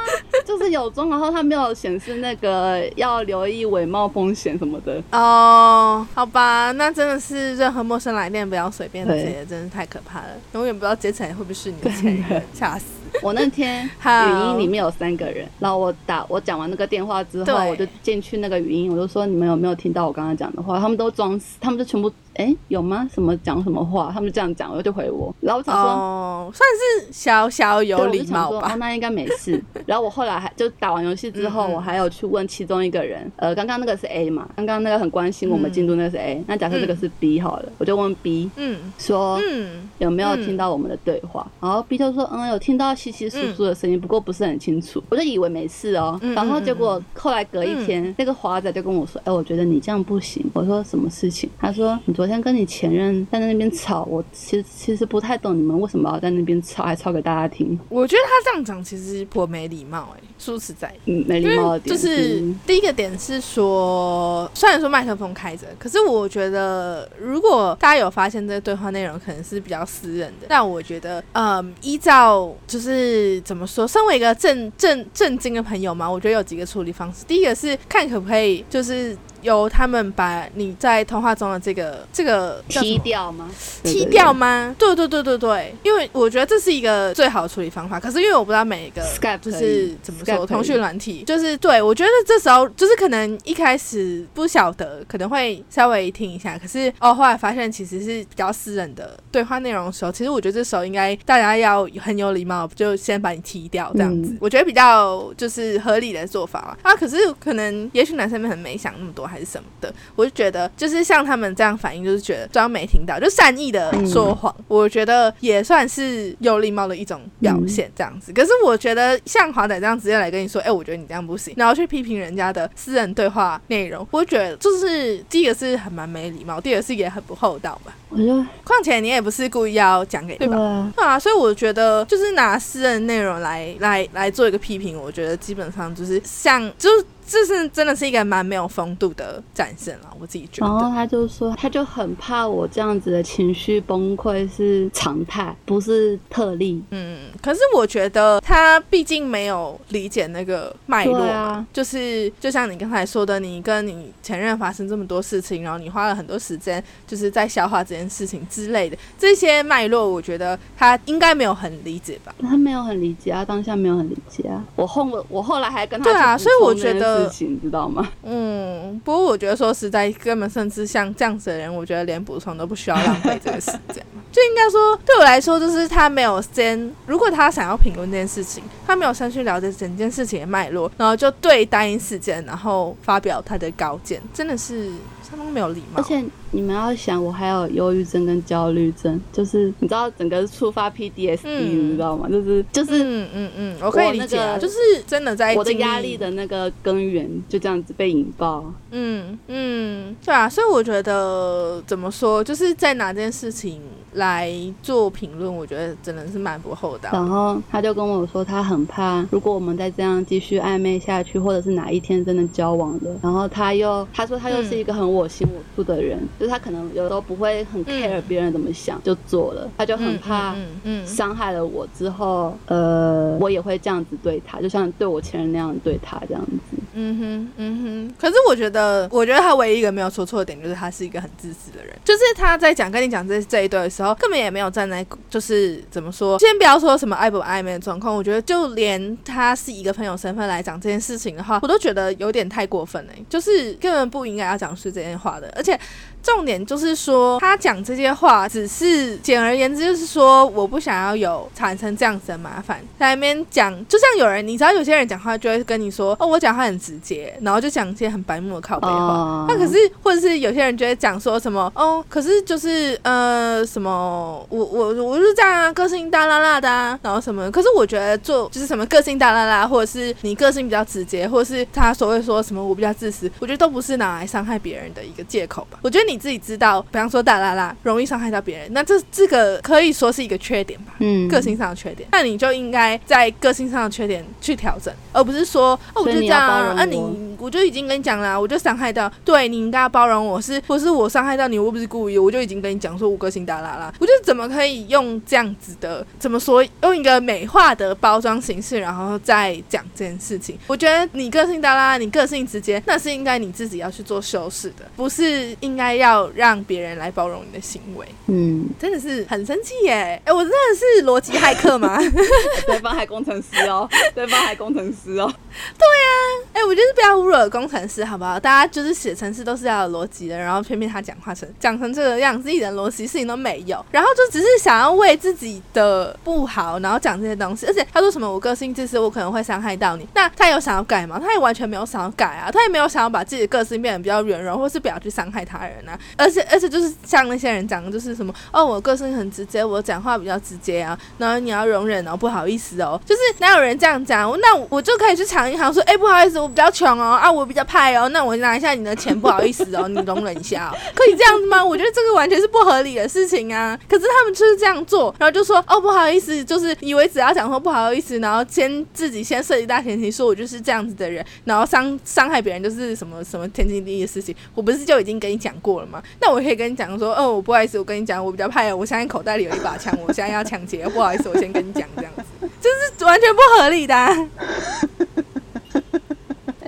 [0.45, 5.01] 就是有装，然后它没有显示那个要留意伪冒风险什么的。
[5.13, 12.85] 哦，好吧，那真的是任何陌生来电不要随便接，真是太可怕了，永远不知道接起来会不会是你的前任， 吓死。
[13.23, 20.81] 我那天语音里面有三个人，然后我打我讲完那个电话之后，我就进去那个语音，我就说你们有没有听到我刚刚讲的话？
[20.81, 23.09] 他们都装死，他们就全部哎有吗？
[23.13, 24.11] 什么讲什么话？
[24.13, 25.91] 他们就这样讲，我就回我，然后我想说。
[25.93, 28.75] 哦，算是小小有礼貌吧，哦，吧。
[28.77, 29.63] 那应该没事。
[29.87, 41.47] 然后我后来还就打完游戏之后，嗯嗯我还有去问其中一个人，呃，刚刚那个是 A 嘛，刚刚那个很关心我们进度那个是 A，、那假设这个是 B 好了，我就问 B 嗯说，嗯，有没有听到我们的对话？
[41.61, 45.03] 然后 B 就说，嗯，有听到稀稀疏疏的声音，不过不是很清楚。
[45.11, 46.19] 我就以为没事哦。
[46.23, 50.45] 嗯然后结果后来隔一天，那个华仔就跟我说，哎，我觉得你这样不行。
[50.55, 51.49] 我说什么事情？
[51.59, 57.77] 他说你昨天跟你前任在那边吵，我其实其实不太懂你们为什么要在那边吵，还吵给大家听。
[57.89, 60.95] 我觉得他这样讲其实颇没礼貌哎、说实在。
[61.07, 77.25] 嗯，没礼貌的点就是第一个点是说，虽然说麦克风开着，可是我觉得如果大家有发现这个对话内容可能是比较私人的，但我觉得，嗯，依照就是怎么说，身为一个正正正经的朋友嘛，我觉得有几个处理方式。
[77.27, 79.19] 第一个是看可不可以就是。
[79.43, 83.51] 由他们把你在通话中的这个这个踢掉吗？
[83.83, 84.75] 踢掉吗？
[84.79, 88.01] 对对对对对，因为我觉得这是一个最好的处理方法。
[88.01, 89.03] 可是因为我不知道每一个
[89.41, 106.95] 就是怎么说通讯软体，就是对我觉得这时候就是可能一开始不晓得，可能会稍微听一下，可是哦后来发现其实是比较私人的对话内容的时候，其实我觉得这时候应该大家要很有礼貌，就先把你踢掉这样子，嗯我觉得比较就是合理的做法了啊。
[106.95, 118.33] 可是可能也许男生们很没想那么多还是什么的，我就觉得就是像他们这样反应，就是觉得装没听到，就善意的说谎，我觉得也算是有礼貌的一种表现，这样子。
[118.33, 127.95] 可是我觉得像华仔这样直接来跟你说，哎、我觉得你这样不行，然后去批评人家的私人对话内容，我觉得就是第一个是很蛮没礼貌，第二个是也很不厚道吧。
[128.11, 128.27] 我就
[128.63, 130.59] 况且你也不是故意要讲给对吧？
[130.59, 140.71] 啊，对啊，所以我觉得就是拿私人内容来来来做一个批评，我觉得基本上就是像就是这是真的是一个蛮没有风度的展现了，我自己觉得。
[140.71, 146.83] 然后他就说，他就很怕我这样子的情绪崩溃是常态，不是特例。
[146.91, 162.35] 嗯，可是我觉得他毕竟没有理解那个脉络嘛，啊就是就像你刚才说的，你跟你前任发生这么多事情，然后你花了很多时间就是在消化这件事情之类的这些脉络，我觉得他应该没有很理解吧。
[162.43, 164.63] 他没有很理解啊，当下没有很理解啊。
[164.77, 168.09] 我后我我后来还跟他对啊所以我觉得事情，你知道吗？
[168.23, 174.05] 嗯，不过我觉得说实在，根本甚至像这样子的人，我觉得连补充都不需要浪费这个时间。
[174.31, 184.91] 就应该说，对我来说，就是他没有先，如果他想要评论这件事情，他没有先去了解整件事情的脉络，然后就对单一事件，然后发表他的高见，真的是
[185.23, 186.01] 相当没有礼貌。
[186.01, 192.27] 而且你们要想，我还有忧郁症跟焦虑症，就是你知道整个触发 PDSD，、嗯你知道吗？
[192.31, 194.75] 就是就是嗯嗯嗯，我可以理解啊，那个就是
[195.07, 198.73] 真的在我的压力的那个根源就这样子被引爆。
[198.91, 203.81] 嗯嗯，对啊，所以我觉得怎么说，就是在哪件事情
[204.13, 207.11] 来做评论，我觉得真的是蛮不厚道。
[207.13, 220.55] 然后他就跟我说，他很怕，如果我们再这样继续暧昧下去，或者是哪一天真的交往了，然后他又他说他又是一个很我行我素的人，就是他可能有时候不会很 care 别人怎么想，就做了，他就很怕。
[220.85, 226.77] 嗯伤害了我之后，呃，我也会这样子对他，就像对我前任那样对他这样子。
[226.95, 228.15] 嗯哼嗯哼。
[228.19, 231.95] 可是我觉得，我觉得他唯一一个没有说错的点，就是他是一个很自私的人。
[232.05, 245.79] 就是他在讲跟你讲这这一段的时候，然后根本也没有站在就是怎么说，先不要说什么爱不暧昧的状况，我觉得就连他是一个朋友身份来讲这件事情的话，我都觉得有点太过分了、就是根本不应该要讲出这些话的，而且。
[246.23, 258.95] 重点就是说，他讲这些话，只是简而言之，就是说我不想要有产生这样子的麻烦，在那边讲，就像有人，你知道有些人讲话就会跟你说，哦，我讲话很直接，然后就讲一些很白目的靠背话。
[258.95, 275.79] 哦那可是，或者是有些人就会讲说什么，哦，可是就是呃什么，我我我就是这样啊，个性大啦啦的啊，然后什么，可是我觉得做就是什么个性大啦啦，或者是你个性比较直接，或者是他所谓说什么我比较自私，我觉得都不是拿来伤害别人的一个借口吧。
[275.83, 280.95] 我觉得你自己知道，比方说大啦啦容易伤害到别人，那这这个可以说是一个缺点吧。
[280.99, 300.57] 嗯，个性上的缺点，那你就应该在个性上的缺点去调整，而不是说哦，我就这样啊，你我就已经跟你讲了，我就伤害到，对你应该要包容我是，或是我伤害到你，我又不是故意，我就已经跟你讲说我个性大啦啦，我就怎么可以用这样子的，怎么说，用一个美化的包装形式，然后再讲这件事情？
[300.67, 308.07] 我觉得你个性大啦，你个性直接，那是应该你自己要去做修饰的，不是应该要让别人来包容你的行为。
[308.27, 310.21] 嗯，真的是很生气耶！
[310.25, 311.99] 哎、我真的是逻辑骇客吗？
[312.67, 315.33] 对方还工程师哦，对方还工程师哦。
[315.79, 316.13] 对呀
[316.53, 318.39] 哎、我就是不要侮辱工程师，好不好？
[318.39, 327.67] 大家就是写程式都是要有逻辑的，然后偏偏他讲话成讲成这个样子，一点逻辑事情都没有，然后就只是想要为自己的不好，然后讲这些东西。
[327.67, 331.19] 而且他说什么我个性自私，我可能会伤害到你，那他有想要改吗？
[331.19, 335.99] 他也完全没有想要改啊，他也没有想要把自己的个性变得比较圆融，或是不要去伤害他人啊。
[336.17, 344.31] 而且而且就是像那些人讲的，就是什么哦，我个性很直接，我讲话比较直接啊，然后你要容忍哦，不好意思哦，就是哪有人这样讲？
[344.41, 351.65] 那我就可以去抢银行说，哎、不好意思，我比较穷哦，啊，我比较派哦，那我拿一下你的钱，不好意思哦，你容忍一下哦， 可以这样子吗？
[351.65, 353.77] 我觉得这个完全是不合理的事情啊。
[353.89, 366.01] 可是他们就是这样做，然后就说，哦，不好意思，就是以为只要讲说不好意思，然后先自己先设计大前提，说我就是这样子的人，然后伤伤害别人就是什么什么天经地义的事情，我不是就已经跟你讲过了吗？
[366.21, 372.23] 那我可以跟你讲说，哦，我不好意思，我跟你讲，我比较派哦，我现在口袋里有一把枪，我现在要抢劫，不好意思，我先跟你讲这样子，
[372.61, 374.09] 就是完全不合理的啊、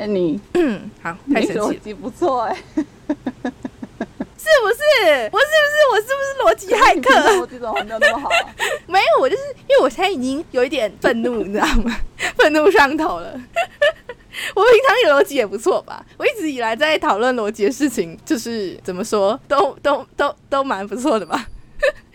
[0.04, 0.38] 哎、你
[1.02, 5.30] 好，太神奇了，逻辑不错哎， 是不是？
[5.32, 7.08] 我是不是我是不是逻辑骇客？
[7.40, 8.54] 逻辑怎么没有那么好啊？
[8.86, 11.96] 没有，我就是因为我现在已经有一点愤怒，你知道吗？
[12.36, 13.32] 愤怒上头了。
[14.54, 16.04] 我平常有逻辑也不错吧？
[16.18, 21.46] 我一直以来在讨论逻辑的事情，就是怎么说，都都都都蛮不错的吧？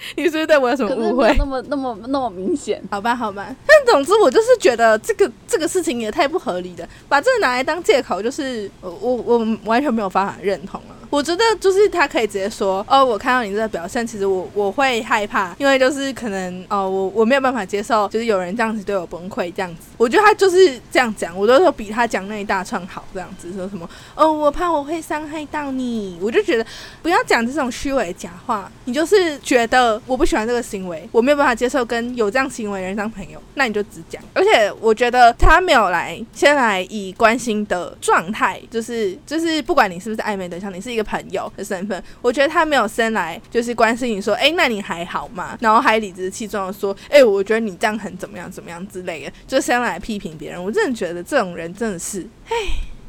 [0.15, 1.35] 你是不是对我有什么误会？
[1.37, 2.81] 那么那么那么明显。
[2.89, 10.95] 好吧，好吧，但总之我就是觉得这个这个事情也太不合理了，把这个拿来当借口，就是我我我完全没有办法认同了。
[11.09, 19.87] 我觉得就是他可以直接说，哦，我看到你这个表现，其实我我会害怕，因为就是可能哦，我我没有办法接受，就是有人这样子对我崩溃这样子。
[19.97, 26.63] 我觉得他就是这样讲，我都说比他讲那一大串好这样子，说什么哦，我怕我会伤害到你，我就觉得
[27.01, 34.21] 不要讲这种虚伪的假话，你就是觉得我不喜欢这个行为，我没有办法接受跟有这样行为的人当朋友，那你就直讲。
[34.33, 45.57] 而且我觉得他没有来先来以关心的状态，就是就是不管你是不是暧昧对象，你是一个朋友的身份，我觉得他没有先来就是关心你说，哎、那你还好吗？
[45.61, 50.63] 然后还理直气壮的说，哎、我觉得你这样很怎么样怎么样之类的，就先来批评别人。
[50.63, 52.55] 我真的觉得这种人真的是，哎，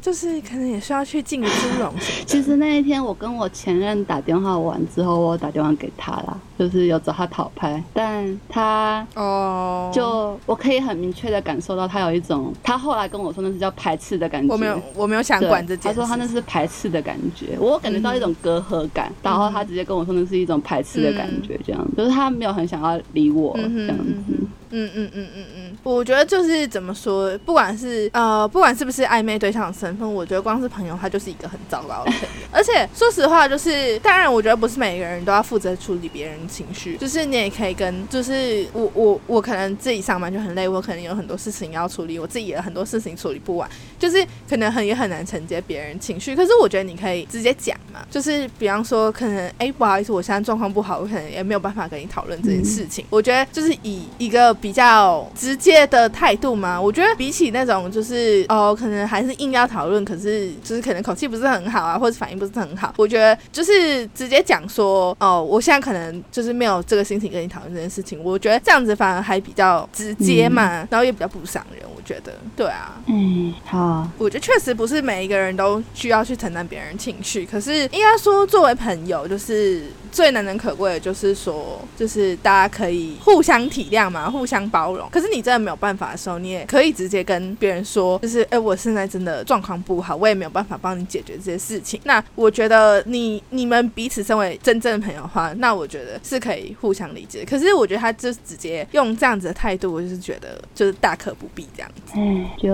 [0.00, 2.24] 就是可能也需要去进个猪笼什么的。
[2.26, 14.52] 其实那一天我跟我前任打电话完之后，我打电话给他啦，就是有找他讨拍，但他哦，就我可以很明确的感受到他有一种，他后来跟我说那是叫排斥的感觉。
[14.52, 15.88] 我没有我没有想管这件事。
[15.88, 24.46] 他说他那是排斥的感觉，我感觉到一种隔阂感，然后他直接跟我说那是一种排斥的感觉，这样、就是他没有很想要理我这样子。
[24.70, 32.26] 嗯嗯嗯嗯嗯嗯，我觉得就是怎么说，不管是呃，不管是不是暧昧对象的身份，我觉得光是朋友，他就是一个很糟糕的朋友。
[32.52, 46.34] 而且说实话，就是当然，我觉得不是每个人都要负责处理别人情绪，就是你也可以跟，就是我我我可能自己上班就很累，我可能有很多事情要处理，我自己也有很多事情处理不完，就是可能很也很难承接别人情绪。
[46.36, 53.04] 可是我觉得你可以直接讲嘛，就是比方说，可能哎、不好意思，我现在状况不好，我可能也没有办法跟你讨论这件事情。
[53.10, 73.00] 我觉得就是以一个比较直接的态度吗，我觉得比起那种就是哦，可能还是硬要讨论，可是就是可能口气不是很好啊，或者反应不是很好，我觉得就是直接讲说哦，我现在可能就是没有这个心情跟你讨论这件事情，我觉得这样子反而还比较直接嘛，然后也比较不伤人，我觉得对啊。
[73.06, 85.08] 嗯，好，我觉得确实不是每一个人都需要去承担别人情绪，可是应该说作为朋友，就是最难能可贵的，就是说，就是大家可以互相体谅嘛，互相包容。
[85.10, 92.00] 可是你真的没有办法的时候，你也可以直接跟别人说，就是哎、我现在真的状况不好，我也没有办法帮你解决这些事情。
[92.04, 97.44] 那我觉得你你们彼此身为真正的朋友的话，那我觉得是可以互相理解。
[97.44, 102.18] 可是我觉得他就直接用这样子的态度，我就是觉得就是大可不必这样子。
[102.18, 102.70] 哎，就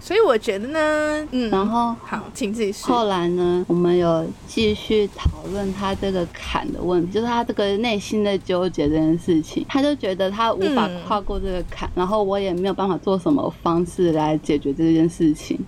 [0.00, 2.84] 所以我觉得呢，嗯，然后好，请继续。
[2.84, 9.64] 后来呢，我们有继续讨论他这个坎的问题，就是他这个内心的纠结这件事情。
[9.68, 15.58] 他就觉得他无法嗯跨过这个坎，然后我也没有办法做什么方式来解决这件事情。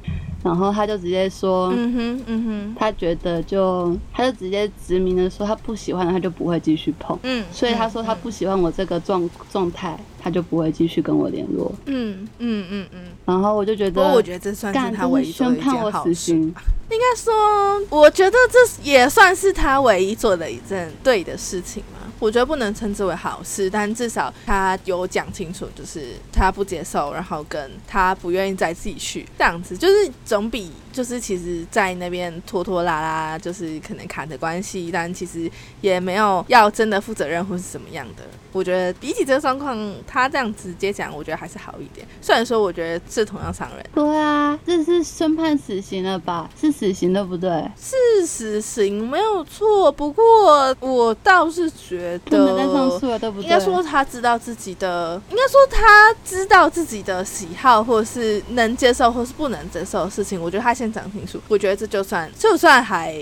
[0.42, 7.18] 然后他就直接说，嗯哼，嗯哼，他觉得就他就直接直明的说，他不喜欢他就不会继续碰。
[7.24, 11.70] 嗯，所以他说他不喜欢我这个状状态，他就不会继续跟我联络。
[11.84, 13.00] 嗯，嗯嗯嗯。
[13.26, 15.92] 然后我就觉得，我觉得这算干是他唯这是一做的一宣判我。
[16.04, 16.54] 死刑。
[16.90, 21.98] 应该说，我觉得这也算是他唯一做的一件对的事情嘛。
[22.18, 35.50] 我觉得不能称之为好事，但至少他有讲清楚，就是他不接受，然后跟他不愿意再继续这样子，就是总比就是其实在那边拖拖拉拉，就是可能卡的关系，但其实
[35.80, 38.24] 也没有要真的负责任或是怎么样的。
[38.52, 42.04] 我觉得比起这个状况，他这样直接讲，我觉得还是好一点。
[42.20, 43.86] 虽然说我觉得是同样伤人。
[43.94, 46.50] 对啊，这是宣判死刑了吧？
[46.60, 47.48] 是死刑对不对？
[47.80, 53.44] 是死刑没有错，不过我倒是觉得上诉了，对不对？
[53.44, 60.40] 应该说他知道自己的，应该说他知道自己的喜好，或是能接受或是不能接受的事情。
[60.42, 63.14] 我觉得他先讲清楚，我觉得这就算就算还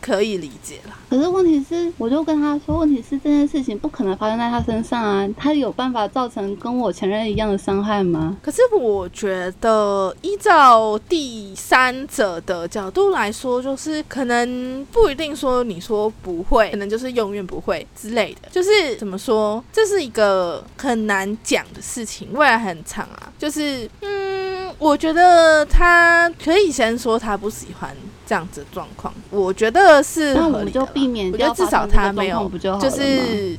[0.00, 0.98] 可以理解啦。
[1.08, 8.36] 可是问题是，我就跟他说，问题是这件事情不可能发生在他身上啊，他有办法造成跟我前任一样的伤害吗？
[8.42, 18.48] 可是我觉得，依照第三者的角度来说，就是可能不一定说你说不会，可能就是永远不会之类的。
[18.50, 23.32] 就是怎么说，这是一个很难讲的事情，未来很长啊。
[23.38, 24.45] 就是嗯，
[24.78, 27.94] 我觉得他可以先说他不喜欢
[28.26, 30.90] 这样子的状况，我觉得是那我们就合理的啦。
[30.94, 33.58] 避免我觉得至少他没有就是，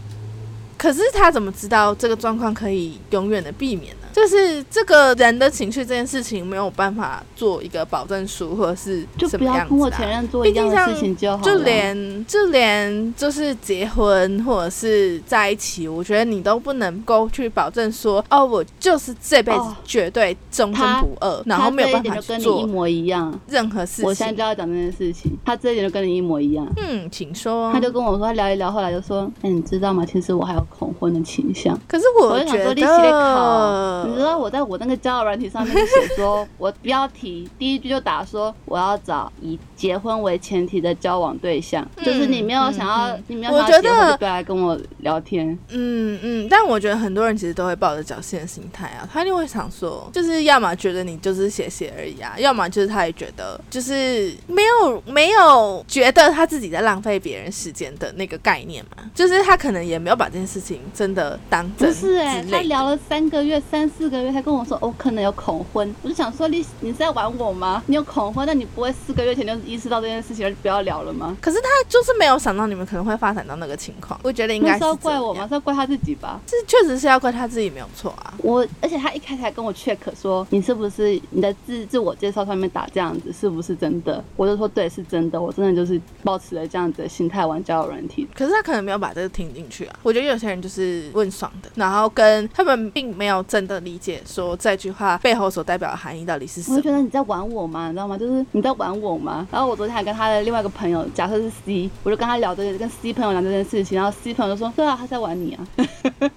[0.78, 4.07] 可是他怎么知道这个状况可以永远的避免呢？
[4.18, 11.44] 就是这个人的情绪这件事情没有办法做一个保证书，或者是就什么样不要跟我前任做一样的事情就好。
[11.44, 23.40] 就连就连就是结婚或者是在一起，我觉得你都不能够去保证说，哦，我就是这辈子哦绝对终身不二，然后没有办法跟你一模一样。
[23.48, 24.48] 任何事情我现在就。
[24.48, 26.66] 要讲这件事情，他这一点就跟你一模一样。
[26.78, 27.70] 嗯，请说。
[27.74, 30.06] 他就跟我说，他聊一聊，后来就说：“哎、你知道吗？
[30.06, 45.58] 其实我还有恐婚的倾向。”可是我觉我就想说，你知，道我在我那个交友软体上面写说， 我标题第一句就打说我要找以结婚为前提的交往对象，嗯就是你没有想要，你没有我想要结婚觉得就不要来跟我聊天。
[45.70, 65.94] 嗯嗯，但我觉得很多人其实都会抱着侥幸的心态啊，他就会想说，就是要么觉得你就是写写而已啊，要么就是他也觉得就是没有没有觉得他自己在浪费别人时间的那个概念嘛，就是他可能也没有把这件事情真的当真不是哎、他聊了三个月、三四个月，他跟我说，我、可能有恐婚。
[66.02, 67.84] 我就想说，你你是在玩我吗？
[67.88, 71.36] 你有恐婚，那你不会四个月前就意识到这件事情，而不要聊了吗？
[71.42, 75.48] 可是他就是没有想到你们可能会发展到那个情况，我觉得应该是是要怪我吗？
[75.48, 76.40] 是要怪他自己吧？
[76.46, 78.34] 这确实是要怪他自己没有错啊。
[78.40, 84.24] 我而且他一开始还跟我 check 说你是不是你的自自我介绍上面打这样子是不是真的？
[84.36, 88.28] 我就说对是真的，我真的就是抱持了这样子的心态玩交友软体。
[88.36, 89.96] 可是他可能没有把这个听进去啊。
[90.04, 96.88] 我觉得有些人就是问爽的，然后跟他们并没有真的理解说这句话背后所代表的含义到底是什么我就。
[96.90, 97.88] 觉得你在玩我吗？
[97.88, 98.18] 你知道吗？
[98.18, 99.46] 就是你在玩我吗？
[99.52, 105.68] 然后我昨天还跟他的另外一个朋友，假设是 C，我就跟他聊这个，跟 C 朋友聊这件事情，然后 C 朋友就说：“对啊，他在玩你啊。”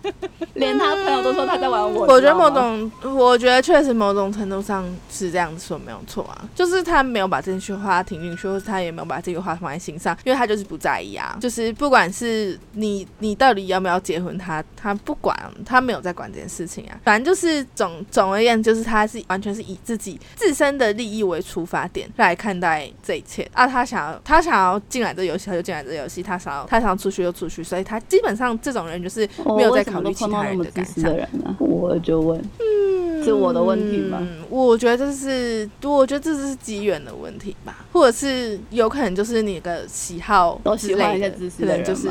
[0.54, 2.06] 连他朋友都说他在玩我。
[2.06, 11.38] 我觉得某种，我觉得确实某种程度上是这样子说没有错啊，就是他没有把这句话听进去，或是他也没有把这句话放在心上，因为他就是不在意啊。
[11.40, 15.34] 就是不管是你你到底要不要结婚，他他不管，
[15.64, 16.98] 他没有在管这件事情啊。
[17.04, 23.66] 反正就是总总而言之，就是他是完全是以自己自身的利益为出发点来看待这一切啊。
[23.66, 31.16] 他想要他想要进来这游戏，他就进来这游戏；他想要他想要出去就出去，所以他基本上这种人就是没有在考虑其他人的感受自私的。
[31.16, 34.16] 人呢、我就问，嗯是我的问题吗？
[34.22, 42.08] 嗯，我觉得这是，我觉得这是机缘的问题吧，或者是有可能就是你的喜好都之喜欢一些类的，自私的人可能就是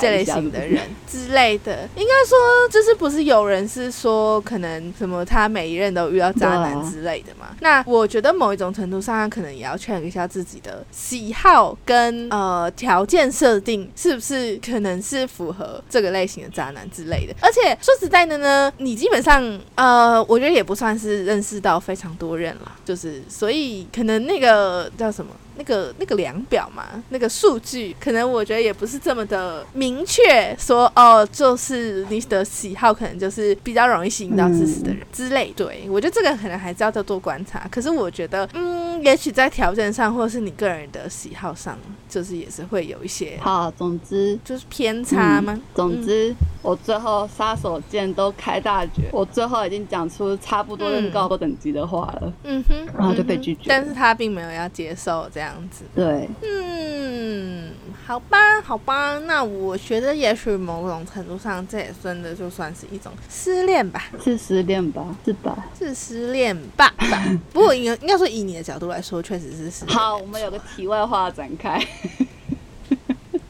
[0.00, 1.88] 这类型的人之类的。
[1.96, 2.38] 应该说，
[2.70, 7.48] 就是不是有人是说，可能什么他每一任都遇到渣男之类的嘛？
[7.60, 17.34] 那我觉得某一种程度上，他可能也要 check 一下自己的喜好跟呃条件设定是不是可能是符合这个类型的渣男之类的。
[17.40, 19.42] 而且说实在的呢，你基本上
[19.74, 25.30] 呃，我觉得也不算是认识到非常多人了，就是所以可能那个叫什么？
[25.56, 35.52] 那个那个量表嘛，那个数据，可能我觉得也不是这么的明确，说哦，就是你的喜好可能就是比较容易吸引到支持的人、之类。
[35.56, 37.66] 对我觉得这个可能还是要再多观察。
[37.70, 41.78] 可是我觉得，嗯，也许在条件上，或者是你个人的喜好上，
[42.08, 45.58] 就是也是会有一些好，总之就是偏差吗？
[45.74, 52.32] 总之，我最后杀手锏都开大绝，我最后已经讲出差不多认告等级的话了。
[52.44, 55.84] 嗯哼，然后就被拒绝了但是他并没有要接受这样子。
[55.94, 57.70] 对，嗯，
[58.06, 65.16] 好吧，好吧，那我觉得也许某种程度上，这也真的就算是一种失恋吧，是失恋吧？
[65.24, 65.66] 是吧？
[65.78, 67.24] 是失恋吧吧。
[67.52, 69.96] 不过应该应该说，以你的角度来说，确实是失恋。
[69.96, 71.80] 好，我们有个题外话展开。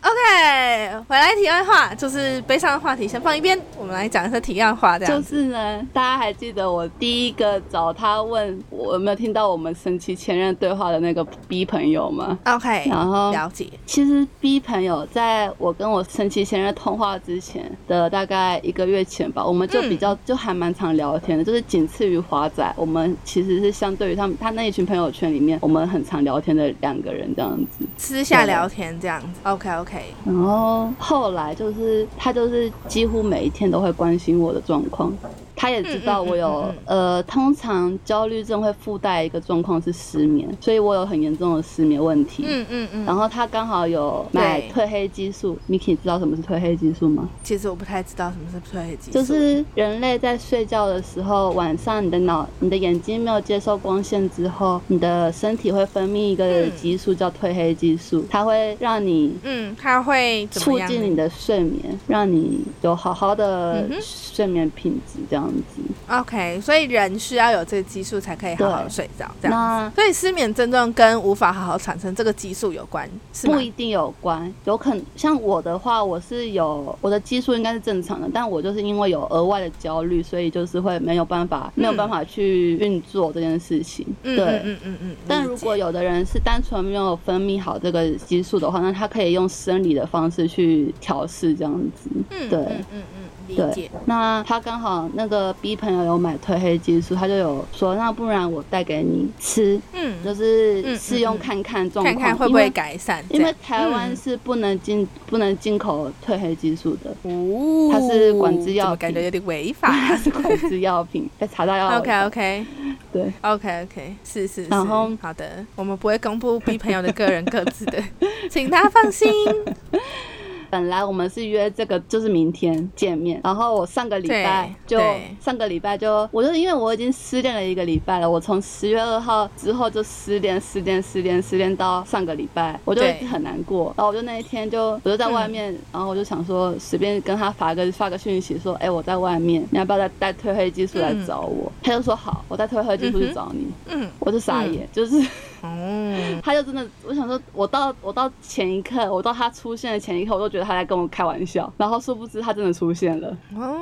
[0.07, 5.29] OK，回来题外话，就是悲伤的话题先放一边，我们来讲一下题外话，这就样就。
[5.29, 13.67] 是呢，大家还记得我第一个找他问我有没有听到我们神奇前任对话的那个 B 朋友吗？OK，然后了解。
[13.87, 27.87] 其实 B 朋友在我跟我神奇前任通话之前的大概一个月前吧，我们就比较、就还蛮常聊天的，就是仅次于华仔，我们其实是相对于他们他那一群朋友圈里面，我们很常聊天的两个人这样子。
[27.97, 29.94] 私下聊天这样子，OK OK，
[30.25, 35.13] 然后后来就是他就是几乎每一天都会关心我的状况，
[35.57, 42.45] 他也知道我有、嗯嗯嗯呃，通常焦虑症会附带一个状况是失眠，所以我有很严重的失眠问题。
[42.47, 43.05] 嗯嗯嗯。
[43.05, 47.29] 然后他刚好有买褪黑激素，Miki 知道什么是褪黑激素吗？
[47.43, 60.47] 其实我不太知道什么是褪黑激素，就是人类在睡觉的时候，晚上你的脑、你的眼睛没有接受光线之后，你的身体会分泌一个嗯激素叫褪黑激素，它会让你嗯，它会？
[60.51, 65.83] 促进你的睡眠，让你有好好的睡眠品质，这样样子。
[66.09, 69.57] OK，所以人需要有这个激素才可以好好睡着，这样。
[69.57, 73.61] 那所以失眠症状跟无法好好产生这个激素有关，是不？
[73.61, 84.07] 一定有关，有可能像我的话，我是有我的激素应该是正常的，但我就是因为有额外的焦虑，所以就是会没有办法没有办法去运作这件事情。
[84.23, 84.61] 嗯对。
[84.65, 92.11] 嗯嗯嗯但如果有的人是单纯没有分泌好这个激素的话，那他可以用生理的方式去调试这样子。
[92.29, 93.91] 对嗯嗯嗯嗯，理对解。
[94.07, 103.51] 那他刚好那个 B 朋友有买褪黑激素，他就有说，那不然我带给你吃，嗯，就是试用看看状况，看看会不会改善这因样。
[103.51, 112.67] 为台湾是不能进、不能进口褪黑激素的，哦，它是管制药品感觉有点违法它是管制药品，被查到要 OK OK
[113.13, 113.33] 对。
[113.43, 114.69] OK OK，是是是。
[114.71, 118.03] 然后好的，我们不会公布 B 朋友的个人各自的，
[118.49, 119.31] 请他放心。
[120.75, 125.01] 本来我们是约这个就是明天见面，然后我上个礼拜就
[125.41, 141.71] 上个礼拜就我就因为我已经失恋了一个礼拜了，我从十月二号之后就失恋失恋失恋失恋到上个礼拜，我就很难过，然后我就那一天就我就在外面，然后我就想说随便跟他发个发个讯息说，哎、我在外面，你要不要再带褪黑激素来找我？
[141.85, 145.25] 他就说好，我带褪黑激素去找你，嗯，我就傻眼，就是。
[145.65, 153.37] 哦，他就真的，我想说，我到我到前一刻，我到他出现的前一刻，我都觉得他在跟我开玩笑，然后殊不知他真的出现了。
[153.57, 153.81] 哦，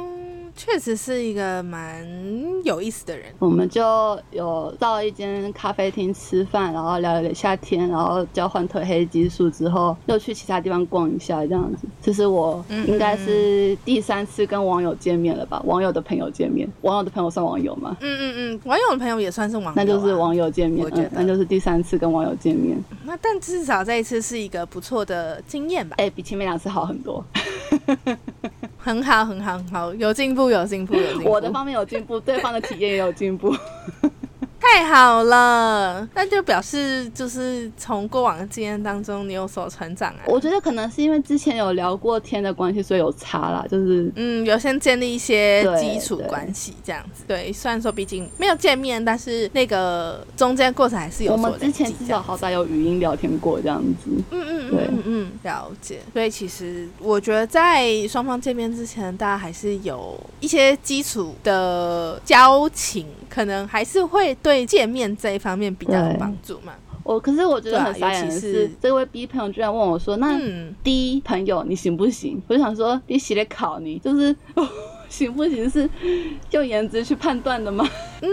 [0.54, 2.06] 确实是一个蛮
[2.62, 3.26] 有意思的人。
[3.38, 3.82] 我们就
[4.30, 11.86] 有到一间咖啡厅吃饭，然后聊了一下天，然后交换褪黑激素之后，又去其他地方逛一下，这样子。
[12.00, 15.60] 这是我嗯应该是第三次跟网友见面了吧？
[15.64, 17.96] 网友的朋友见面，网友的朋友算网友吗？
[18.00, 22.76] 嗯嗯嗯，网友的朋友也算是网友、啊，那就是网友见面我，觉得嗯，那就是第三次跟网友见面。
[23.04, 27.24] 那但至少这一次是一个不错的经验吧，哎、比前面两次好很多。
[28.76, 33.54] 很好很好很好，有进步有进步有进步，我的方面有进步，对方的体验也有进步。
[34.62, 40.20] 太好了，那就表示就是从过往的经验当中你有所成长啊。
[40.26, 43.66] 我觉得可能是因为之前有聊过天的关系，所以有差啦。
[43.68, 47.24] 就是嗯，有先建立一些基础关系，这样子。
[47.26, 54.10] 对，虽然说毕竟没有见面，但是那个中间过程还是有我所们之前至少好歹有语音聊天过这样子。
[54.30, 55.98] 嗯嗯对嗯嗯嗯，了解。
[56.12, 66.74] 所以其实我觉得在双方见面之前，大家还是有一些基础的交情，可能还是会对见面这一方面比较有帮助嘛。
[67.02, 74.36] 我可是我觉得很对啊傻眼的尤其是，是这位 B 朋友居然问我说：“那嗯，D 朋友你行不行？”我就想说，你写的考你就是。
[75.12, 75.86] 行不行是
[76.52, 77.86] 用颜值去判断的吗？
[78.22, 78.30] 嗯，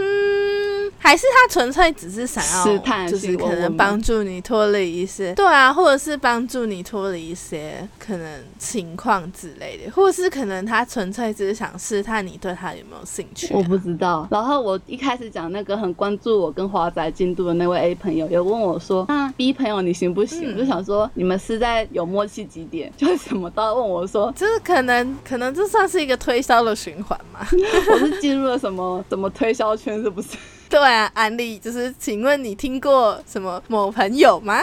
[1.02, 14.28] 还是他纯粹只是想要试探就是可能帮助你脱离一些，对啊，或者是帮助你脱离一些可能情况之类的，或者是可能他纯粹只是想试探你对他有没有兴趣啊、我不知道。
[14.30, 22.92] 然后我一开始讲那个很关注我跟华仔进度的那位 A 朋友，有问我说：“那 B 朋友你行不行？”嗯我就想说，你们是在有默契几点？
[22.98, 27.40] 就是什么都要问我说，就是可能可能这算是一个推销的循环嘛？
[27.92, 30.28] 我是进入了什么什么推销圈，是不是？
[30.70, 34.62] 对啊，安利就是，请问你听过什么某朋友吗？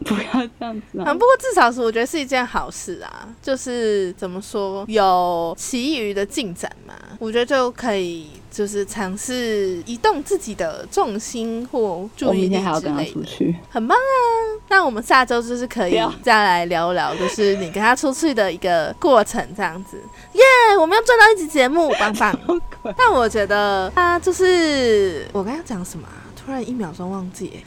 [0.06, 1.12] 不要这样子啊，啊！
[1.12, 14.02] 不过至少是我觉得是一件好事啊，就是怎么说，有其余的进展嘛，我觉得就可以就是尝试移动自己的重心或注意力明天还要跟他之类的，出去，很棒啊！
[14.68, 20.42] 那我们下周就是可以再来聊聊，就是你跟他出去的一个过程，这样子，耶、
[20.78, 22.38] 我们要赚到一集节目，棒棒！
[22.96, 27.46] 但我觉得他就是我刚刚讲什么啊、突然一秒钟忘记。
[27.46, 27.64] 耶，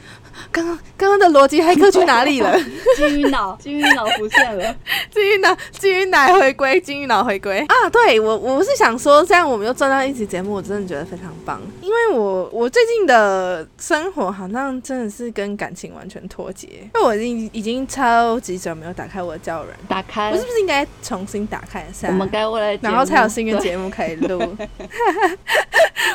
[0.50, 2.58] 刚刚刚刚的逻辑黑客去哪里了？
[2.96, 4.74] 金鱼脑，金鱼脑浮现了。
[5.12, 7.90] 金鱼脑，金鱼脑回归，金鱼脑回归啊！
[7.90, 11.60] 对我，我是想说，这样我们又赚到一集节目，我真的觉得非常棒。
[11.80, 22.08] 因为我我最近的生活好像真的是跟感情完全脱节，因为我已经已经超级久没有打开我的交友软件，打开我是不是应该重新打开一下？
[22.08, 24.38] 我们该为了然后才有新的节目可以录。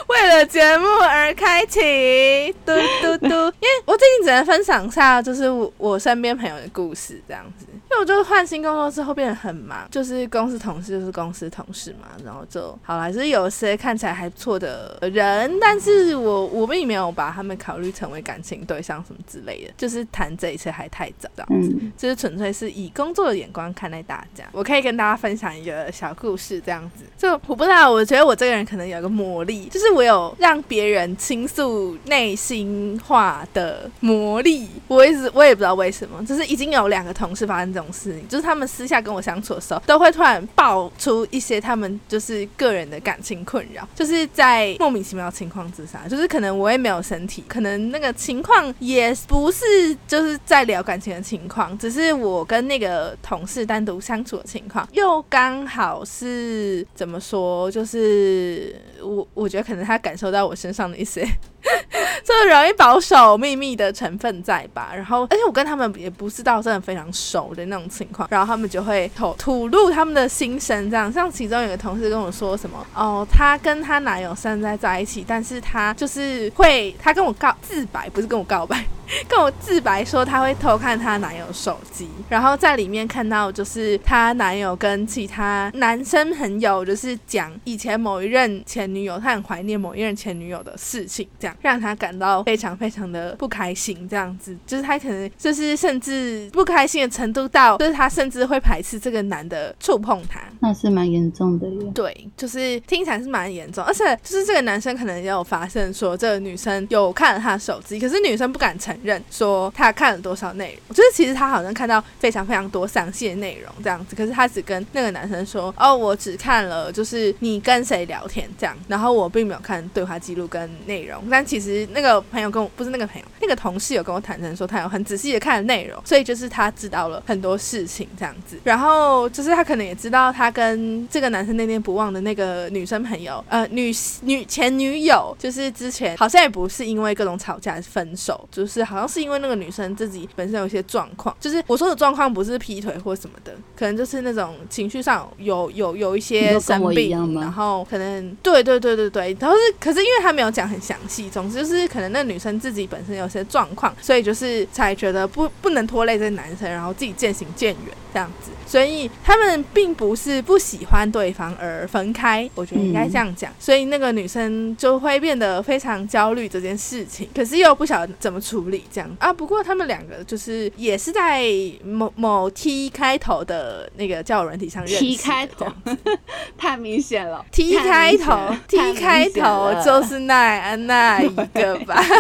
[0.08, 3.28] 为了节目而开启，嘟嘟嘟！
[3.28, 7.66] 因为我最近只能分享一下，就是我我身边朋友的故事这样子。
[7.70, 21.76] 因为我就是换新工作之后变得很忙，就是公司同事就是公司同事嘛，然后就好了，就是有些看起来还不错的人，但是我我并没有把他们考虑成为感情对象什么之类的，就是谈这一切还太早这样子。
[21.82, 24.46] 嗯，就是纯粹是以工作的眼光看待大家。
[24.52, 27.04] 我可以跟大家分享一个小故事，这样子。
[27.18, 34.68] 就我不知道，我觉得我这个人可能有一个魔力，就是我有让别人倾诉内心话的魔力。
[34.88, 49.66] 我一直我也不知道为什么，就是已经有两个同事发生这种事情，就是他们私下跟我相处的时候，都会突然爆出一些他们就是个人的感情困扰，就是在莫名其妙情况之下，就是可能我也没有身体，可能那个情况也不是
[50.08, 61.28] 就是在聊感情的情况，只是我跟那个同事单独相处的情况，又刚好是怎么说，就是我我觉得可能他感受到我身上的一些。
[62.24, 64.92] 这容易保守秘密的成分在吧？
[64.96, 71.12] 然后，而且我跟他们也不是到真的非常熟的那种情况，然后他们就会吐吐露他们的心声，这样。
[71.12, 78.84] 像其中有个同事跟我说什么，哦，她跟她男友现在在一起，但是她就是会，她跟我告自白，不是跟我告白。
[79.28, 94.08] 跟我自白说，她会偷看她男友手机，然后在里面看到就是她男友跟其他男生朋友，就是讲以前某一任前女友，她很怀念某一任前女友的事情，这样让她感到非常非常的不开心。
[94.08, 100.40] 这样子，就是她可能就是甚至不开心的程度到，就是她甚至会排斥这个男的触碰她。
[100.60, 101.92] 那是蛮严重的耶。
[101.96, 108.96] 对，就是听起来是蛮严重，而且就是这个男生可能也有发现说，这个女生有看了他的手机，可是女生不敢承。
[109.04, 128.60] 认说他看了多少内容，就是其实他好像看到非常非常多详细的内容这样子，可是他只跟那个男生说：“哦，我只看了就是你跟谁聊天这样，然后我并没有看对话记录跟内容。”但其实那个朋友跟我不是那个朋友，那个同事有跟我坦诚说，他有很仔细的看了内容，所以就是他知道了很多事情这样子。
[128.64, 133.92] 然后就是他可能也知道他跟这个男生念念不忘的那个女生朋友，呃，女
[134.24, 138.89] 女前女友，就是之前好像也不是因为各种吵架分手，就是。
[138.90, 158.52] 好像是因为那个女生自己本身有一些状况，就是我说的状况不是劈腿或什么的，可能就是那种情绪上有有有一些生病，然后可能对对对对对，然后是可是因为他没有讲很详细，总之就是可能那女生自己本身有些状况，所以就是才觉得不不能拖累这男生，然后自己渐行渐远这样子。
[158.66, 163.52] 所以他们并不是不喜欢对方而分开，我觉得应该这样讲。
[163.60, 169.34] 所以那个女生就会变得非常焦虑这件事情，可是又不晓得怎么处理这样啊。
[169.34, 171.44] 不过他们两个就是也是在
[171.84, 175.00] 某某 T 开头的那个交友软体上认识。
[175.00, 175.66] T 开头
[176.58, 182.04] 太明显了，T 开头，T 开头就是那那一个吧。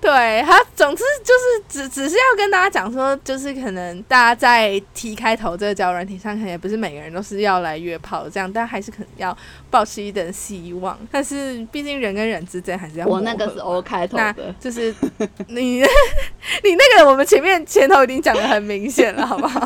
[0.00, 9.36] 对他，总之就是只只是要跟大家讲说，就是可能大家在 T 开头这个交友软体上，可能也不是每个人都是要来约炮这样，但还是可能要
[9.70, 10.98] 保持一点希望。
[11.10, 14.94] 但是毕竟人跟人之间还是要我那个是 O 开头的，就是
[15.48, 15.80] 你
[16.62, 19.60] 你那个我们前面前头已经讲的很明显了，好不好？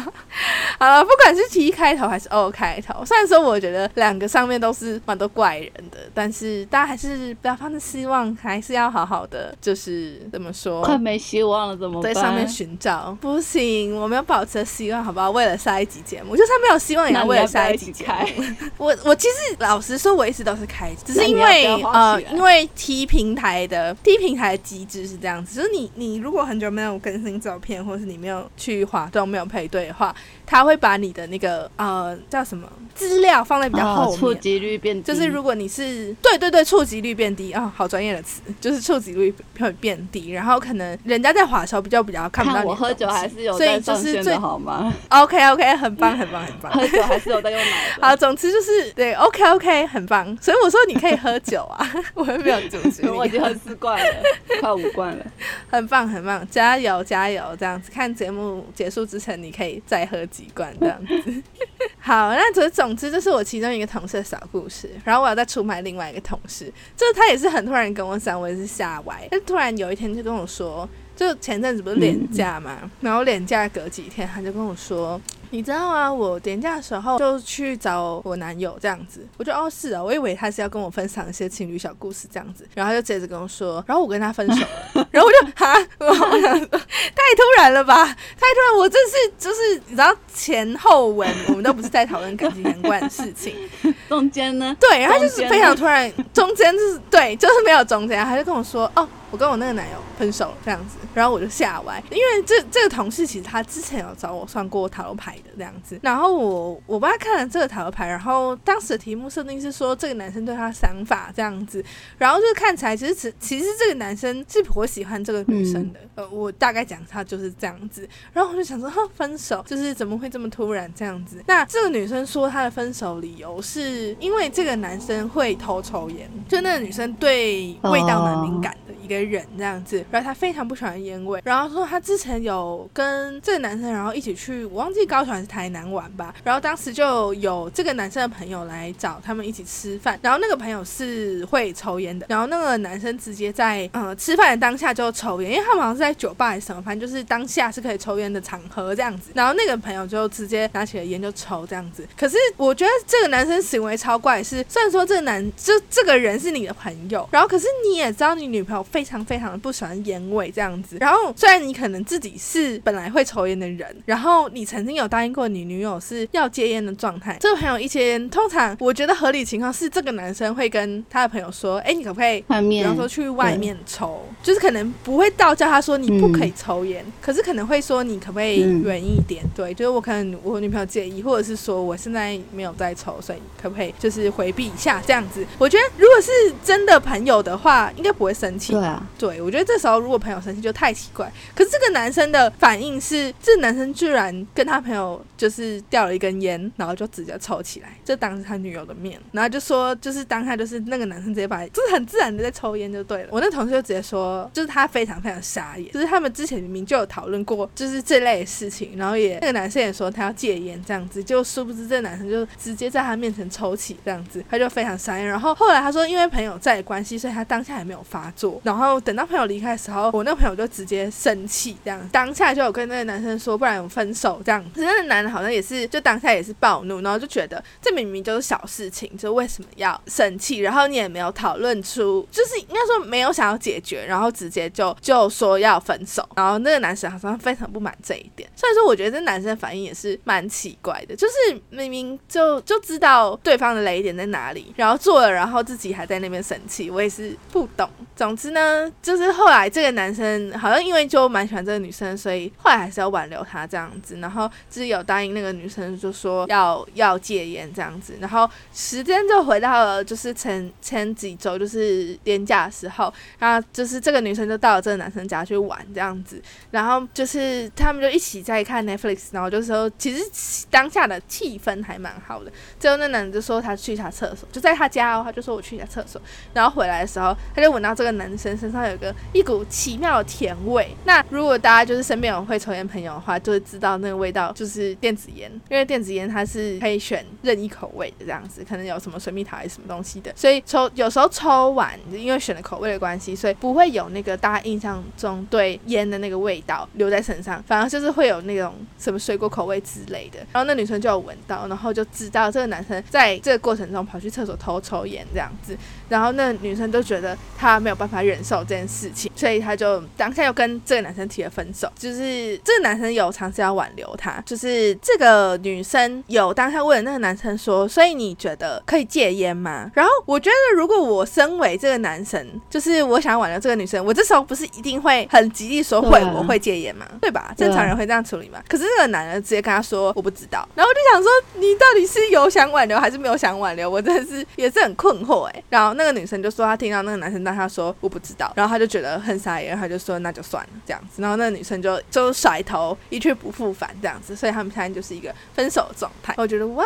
[0.78, 10.82] 好了，不管是 T 开头还是 O 开头，虽然说我觉得两个上面都是蛮多怪人的，但是大家还是不要放着希望，还是要好好的，就是怎么说？
[10.82, 13.16] 快没希望了，怎么在上面寻找？
[13.20, 15.30] 不行，我们要保持希望，好不好？
[15.30, 18.30] 为了下一集节目，就算没有希望，也要为了下一集开。
[18.76, 30.14] 我我其实老实说，我一直都是开，只是因为呃，因为 T 平台的 T 平台的机制是这样子，就是你你如果很久没有更新照片，或是你没有去滑动、没有配对的话。
[30.50, 35.02] 他会把你的那个呃叫什么资料放在比较后面，触及率变低。
[35.02, 40.30] 就是如果你是对对对，触及率变低啊，好专业的词，就是触及率会变低。
[40.30, 42.68] 然后可能人家在滑的时候比较比较看不到你。
[42.70, 46.72] 我喝酒还是有在上线的好吗？OK OK， 很棒很棒很棒。
[46.80, 48.08] 喝酒还是有在用脑。
[48.08, 50.34] 好，总之就是对 OK OK，很棒。
[50.40, 53.06] 所以我说你可以喝酒啊， 我也没有阻止。
[53.10, 54.22] 我已经喝四罐了，
[54.62, 55.26] 快五罐了。
[55.70, 57.44] 很棒很棒，加油加油！
[57.60, 60.26] 这样子看节目结束之前，你可以再喝。
[60.38, 61.42] 习惯这样子，
[61.98, 64.88] 好，那总总之就是我其中一个同事的小故事。
[65.04, 69.26] 然后我要再出卖另外一个同事，就是他也是很突然跟我讲，我也是吓歪。
[69.32, 75.20] 但突然有一天就跟我说，就前阵子不是廉价嘛，然后廉价隔几天他就跟我说。
[75.50, 76.12] 你知道啊？
[76.12, 84.60] 我年假的时候就去找我男友这样子，我就哦是啊，我以为他是要跟我分享一些情侣小故事这样子，然后他就接着跟我说，然后我跟他分手
[84.92, 93.56] 了， 然后我就哈，太突然了吧，太突然，我这是就是你知道前后文，我们都不是在讨论感情相关的事情，
[94.10, 94.76] 中间呢？
[94.78, 99.08] 对，然后就是非常突然，中间就是对，就是没有中间，他就跟我说哦。
[99.30, 111.84] 我跟我那个男友分手了，这样子，然后我就吓歪，因为这这个同事其实他之前有找我算过塔罗牌的这样子，然后我我帮他看了这个塔罗牌，然后当时的题目设定是说这个男生对他想法这样子，
[112.16, 121.44] 然后就看起来其实其其实这个男生是颇喜欢这个女生的，呃，我大概讲他就是这样子，然后我就想说，分手就是怎么会这么突然这样子？
[121.46, 129.17] 那这个女生说她的分手理由是因为这个男生会偷抽烟，就那个女生对味道蛮敏感的一个。
[129.22, 172.44] 人这样子，然后他非常不喜欢烟味，然后说他之前有跟这个男生然后一起去，我忘记高雄还是台南玩吧，然后当时就有这个男生的朋友来找他们一起吃饭，然后那个朋友是会抽烟的，然后那个男生直接在呃吃饭的当下就抽烟，因为他们好像是在酒吧还是什么，反正就是当下是可以抽烟的场合这样子，然后那个朋友就直接拿起了烟就抽这样子，可是我觉得这个男生行为超怪，是虽然说这个男就这个人是你的朋友，然后可是你也知道你女朋友非 常非常的不喜欢烟味这样子，然后虽然你可能自己是本来会抽烟的人，然后你曾经有答应过你女友是要戒烟的状态，这个朋友一戒烟，通常我觉得合理情况是这个男生会跟他的朋友说，哎，你可不可以，
[172.82, 185.46] 比方说去外面抽，就是可能不会到叫他说你不可以抽烟，可是可能会说你可不可以远一点，对，就是我可能我女朋友介意，或者是说我现在没有在抽，所以可不可以就是回避一下这样子？
[185.58, 186.30] 我觉得如果是
[186.64, 188.72] 真的朋友的话，应该不会生气。
[188.72, 191.30] 对啊，对我觉得这时候如果朋友生气就太奇怪。
[191.54, 203.28] 可是这个男生的反应是，这男生居然跟他朋友就是掉了一根烟，然后就直接抽起来，就当着他女友的面，然后就说就是当下就是那个男生直接把就是很自然的在抽烟就对了。
[203.30, 215.26] 我那同事就直接说，就是他非常非常傻眼，就是他们之前明明就有讨论过就是这类的事情，然后也那个男生也说他要戒烟这样子，就殊不知这男生就直接在他面前抽起这样子，他就非常傻眼。
[215.26, 218.60] 然后后来他说因为朋友在的关系，所以他当下也没有发作。
[218.64, 224.64] 然后后等到朋友离开的时候，我那朋友就直接生气，这样当下就有跟那个男生说，不然我们分手这样。
[224.74, 230.58] 可是那个男的好像也是，就当下也是暴怒，然后就觉得这明明就是小事情，就为什么要生气？
[230.58, 236.28] 然后你也没有讨论出，就是应该说没有想要解决，然后直接就就说要分手。
[236.36, 238.48] 然后那个男生好像非常不满这一点。
[238.54, 247.88] 所以说，我觉得这男生反应也是蛮奇怪的，就是明明就就知道对方的雷点在哪里，然后做了，然后自己还在那边生气，我也是不懂。
[248.14, 254.18] 总之呢，就是后来这个男生好像因为就蛮喜欢这个女生，所以后来还是要挽留她这样子。
[254.18, 258.14] 然后就是有答应那个女生，就说要要戒烟这样子。
[258.20, 266.40] 然后时间就回到了就是前前几周，就是年假的时候，然后就是这个女生就到了这个男生家去玩这样子。
[266.70, 270.22] 然后就是他们就一起在看 Netflix，然后就说其实
[270.70, 272.50] 当下的气氛还蛮好的。
[272.78, 276.20] 最后那男的就说他去一下厕所，就在他家哦，他就说我去一下厕所。
[276.52, 280.94] 然后回来的时候，他就闻到这个男生身身上有个一股奇妙的甜味。
[281.04, 300.38] 那如果大家就是身边有会抽烟朋友的话，就会知道那个味道就是电子烟，因为电子烟它是可以选任意口味的这样子，可能有什么水蜜桃还是什么东西的，所以抽有时候抽完，因为选了口味的关系，所以不会有那个大家印象中对烟的那个味道留在身上，反而就是会有那种什么水果口味之类的。
[300.52, 305.76] 然后那女生就有闻到，然后就知道这个男生在这个过程中跑去厕所偷抽烟这样子。
[306.08, 311.90] 然后那女生都觉得她没有办法忍受这件事情，所以他就当下又跟这个男生提了分手。
[311.98, 327.04] 就是这个男生有尝试要挽留他，就是这个女生有当下问那个男生说：“所以你觉得可以戒烟吗？”然后我觉得如果我身为这个男生，就是我想挽留这个女生，我这时候不是一定会很极力说会我会戒烟吗？
[327.20, 327.52] 对吧？
[327.56, 328.62] 正常人会这样处理吗？
[328.68, 333.90] 可是这个男人直接跟他说我不知道，然后我就想说你到底是有想挽留还是没有想挽留？
[333.90, 335.62] 我真的是也是很困惑哎。
[335.68, 335.88] 然后。
[335.98, 341.22] 那个女生就说她听到那个男生当他说我不知道，然后他就觉得很傻眼，他就说那就算了这样子。
[341.22, 346.34] 然后那个女生就就甩头一去不复返这样子，所以他们现在就是一个分手的状态。
[346.36, 346.84] 我觉得哇，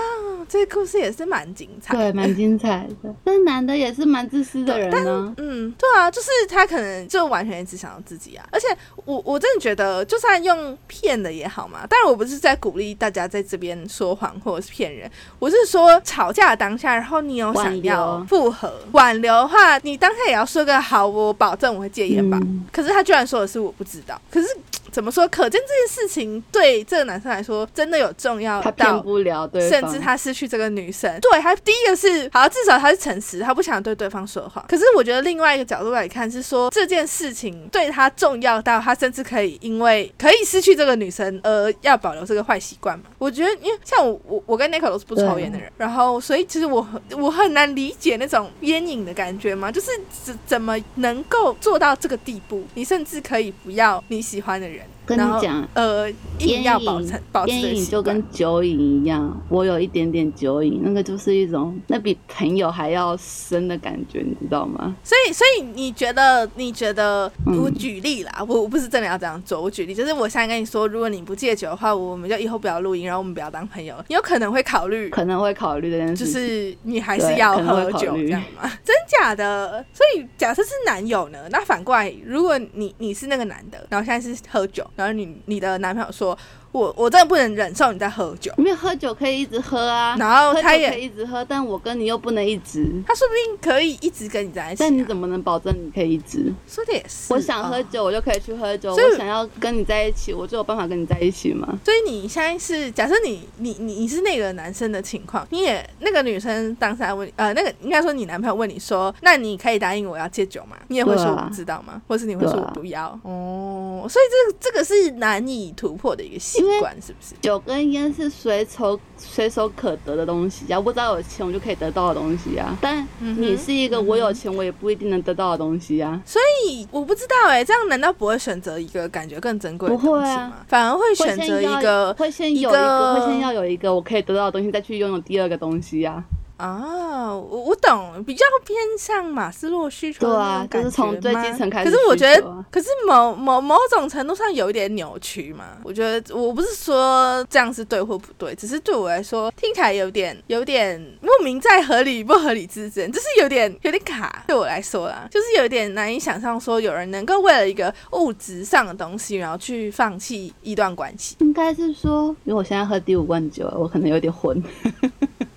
[0.49, 3.15] 这个故事也是蛮精彩，对，蛮精彩的。
[3.25, 5.35] 那男的也是蛮自私的人呢。
[5.39, 8.47] 嗯，对啊，就是他可能就完全只想要自己啊。
[8.51, 8.67] 而且
[9.05, 11.87] 我我真的觉得，就算用骗的也好嘛。
[11.89, 18.73] 但是我不是在鼓励大家在这边说谎或者是骗人，我是说吵架当下，然后你有想要复合。
[18.93, 22.41] 挽留的话，你当下也要说个好，我保证我会戒烟吧。
[22.71, 24.21] 可是他居然说的是我不知道。
[24.31, 24.47] 可是
[24.93, 25.27] 怎么说？
[25.29, 31.11] 可见这件事情对这个男生来说真的有重要到不了，甚至他失去这个女生。
[31.21, 34.65] 对，他第一个是好，至少他是诚实，他不想对对方说谎。
[34.69, 43.07] 可是我觉得另外一个角度来看，是说这件事情对他重要到他甚至可以因为可以失去这个女生而要保留这个坏习惯嘛？
[43.19, 46.87] 我觉得，因为像我我我跟 Nico 都是不抽烟的人，然后所以其实我
[47.17, 49.91] 我很难理解那种烟瘾的感觉嘛，就是
[50.25, 52.63] 怎怎么能够做到这个地步？
[52.75, 64.95] 你甚至可以不要你喜欢的人，人，跟你讲呃，硬要保烟瘾持保持烟瘾就跟酒瘾一样，我有一点点酒瘾，那个就是一种那比朋友还要深的感觉，你知道吗？
[65.03, 66.49] 所以，所以你觉得？
[66.57, 67.31] 你觉得？
[67.47, 69.61] 嗯我举例啦，我我不是真的要这样做。
[69.61, 73.95] 我举例，就是我现在跟你说，如果你不戒酒的话，我们就以后不要录音，然后我们不要当朋友。
[74.09, 76.27] 你有可能会考虑，可能会考虑这件就。
[76.27, 78.71] 是你还是要喝酒这样吗？
[78.85, 79.85] 真假的？
[79.93, 81.39] 所以假设是男友呢？
[81.51, 86.37] 那反过来，如果你你是那个男的，然后现在是喝酒，然后你你的男朋友说，
[86.73, 92.87] 我我真的不能忍受你在喝酒，因为喝酒可以一直喝啊，然后他也可以一直喝，但我跟你又不能一直。
[93.07, 94.87] 他说不定可以一直跟你在一起、啊。
[94.87, 96.53] 但你怎么能保证你可以一直？
[96.67, 97.33] 说的也是？
[97.33, 101.79] 我想喝哦酒，我就可以去喝酒；我想要跟你在一起，我就有办法跟你在一起吗？
[101.85, 110.77] 所以你现在是假设你你你你是那个男生的情况，你也那个女生当时还问你，呃，那个应该说你男朋友问你说，那你可以答应我要戒酒吗？
[110.89, 112.01] 你也会说我不知道吗？
[112.09, 113.19] 或是你会说我不要？
[113.25, 117.35] 哦，所以这这个是难以突破的一个习惯，是不是？
[117.41, 122.77] 酒跟烟是随手随手可得的东西啊，我只要有钱我就可以得到的东西啊。
[122.81, 126.21] 但你是一个我有钱我也不一定能得到的东西啊。
[126.25, 130.53] 所以我不知道哎、这样难道不会选择一个感觉更珍贵的东西吗？
[130.69, 136.23] 反而会会选择一个会先有一一个个，会先要有一个我可以得到的东西，再去拥有第二个东西啊。
[136.63, 145.79] 啊，我我懂，比较偏向马斯洛需求对啊就是从最基层开始可是我觉得可是某某某种程度上有一点扭曲嘛。
[145.83, 154.45] 我觉得我不是说这样是对或不对，只是对我来说听起来有点有点莫名在合理不合理之间，就是有点有点卡。
[154.47, 161.35] 对我来说啦，就是有点难以想象说有人能够为了一个物质上的东西，然后去放弃一段关系。
[161.41, 164.63] 应该是说，因为我现在喝第五罐酒了，我可能有点混。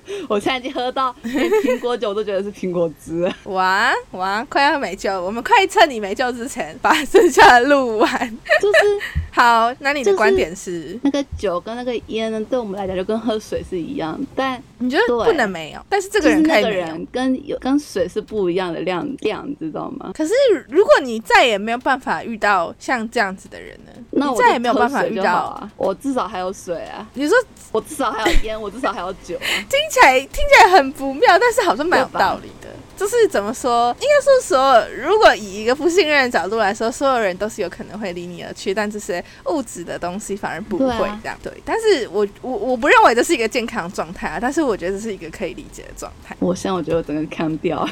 [0.29, 3.35] 我现在已经喝到连苹果酒都觉得是苹果汁了。
[3.45, 8.37] 哇哇，快要没救了，我们快趁你没救之前把剩下的录完。
[8.61, 8.99] 就是
[9.31, 10.97] 好，那你的就是观点是？
[11.03, 16.85] 那个酒跟那个烟呢，对我们来讲就跟喝水是一样，但你觉得不能没有，但是这这个人可那个以没有。
[16.85, 20.11] 人跟有跟水是不一样的量量，你知道吗？
[20.13, 20.33] 可是
[20.69, 23.91] 如果你再也没有办法遇到像这样子的人呢？
[24.11, 25.33] 那我再也没有办法遇到。
[25.33, 27.37] 啊，我至少还有水啊，你说
[27.71, 29.47] 我至少还有烟，我至少还有酒啊。
[29.69, 32.69] 听起来听起来很不妙，但是好像蛮有道理的。
[32.97, 41.37] 就是怎么说，应该说所有，如果以一个不信任的角度来说，所有人都是有可能会离你而去，但这些物质的东西反而不会这样。
[41.43, 46.35] 对，但是我我我不认为这是一个健康状态啊，但是我觉得这是一个可以理解的状态。
[46.39, 47.87] 我现在我觉得我整个看掉，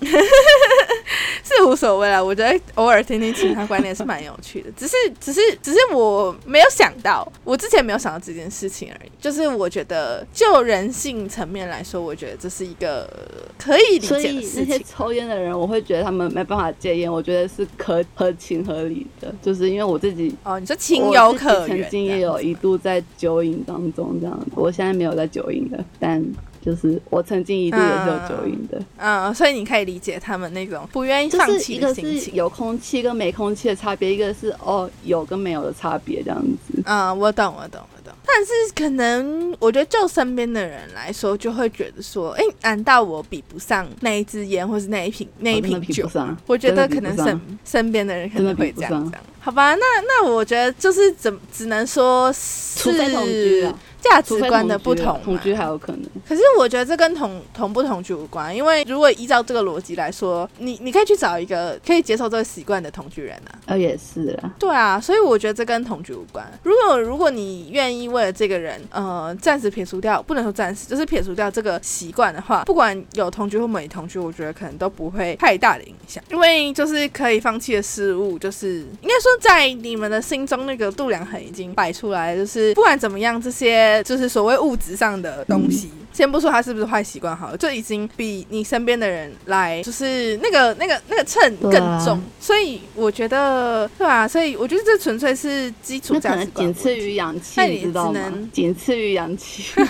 [1.44, 9.10] 是无所谓啦，我觉得偶尔听听其他观点是蛮有趣的，只是只是只是我没有想到，我之前没有想到这件事情而已。
[9.20, 14.78] 就是我觉得就人性层面来说，我觉得这是一个呃可以理解的以那些。
[14.80, 26.24] 抽烟的人，我会觉得他们没办法戒烟，我觉得是可合情合理的，就是因为我自己哦，你说情有可原，曾经也有一度在酒瘾当中这样子，我现在没有在酒瘾了，但
[26.66, 32.20] 就是我曾经一度也是有酒瘾的，嗯，所以你可以理解他们那种不愿意就放弃的心情。
[32.20, 36.82] 是有空气跟没空气的差别，一个是哦有跟没有的差别这样子。
[36.84, 38.12] 嗯，我懂，我懂，我懂。
[38.26, 46.10] 但是可能我觉得就身边的人来说，就会觉得说，哎、难道我比不上那一支烟，或是那一瓶那一瓶酒？
[46.48, 49.24] 我觉得可能身身边的人可能会这样真的比不上这样。
[49.38, 52.32] 好吧，那那我觉得就是怎只能说
[52.74, 53.78] 除非同居是啊，
[54.10, 56.02] 价值观的不同同居还有可能。
[56.28, 63.58] 可是我觉得这跟同同不同居无关，因为如果依照这个逻辑来说，你你可以去找一个可以接受这个习惯的同居人啊。
[63.66, 66.46] 呃，也是啦，对啊，所以我觉得这跟同居无关。
[66.62, 76.22] 如果如果你愿意为了这个人，呃，暂时撇除掉，不能说暂时，就是撇除掉这个习惯的话，不管有同居或没同居，我觉得可能都不会太大的影响。
[76.30, 85.90] 因为就是可以放弃的事物，就是应该说在你们的心中那个度量衡已经摆出来，就是不管怎么样，这些就是所谓物质上的东西。
[86.12, 91.72] 先不说他是不是坏习惯好了，就已经比你身边的人来，就是那个那个那个秤更
[92.02, 98.50] 重，所以我觉得，对啊，所以我觉得这纯粹是基础价值观仅次于氧气，那你你知道吗只能？
[98.50, 99.64] 仅次于氧气。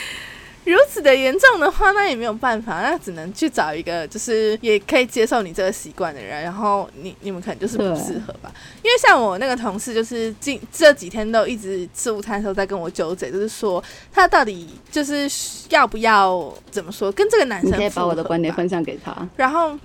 [0.70, 8.52] 如此的严重的话，那也没有办法，那只能去找一个就是也可以接受你这个习惯的人，然后你你们可能就是不适合吧。
[8.82, 15.28] 因为像我那个同事，就是近这几天都一直吃午餐的时候在跟我纠结，就是说他到底就是
[15.70, 19.14] 要不要怎么说跟这个男生你生可以把我的观点分享给他。
[19.36, 19.76] 然后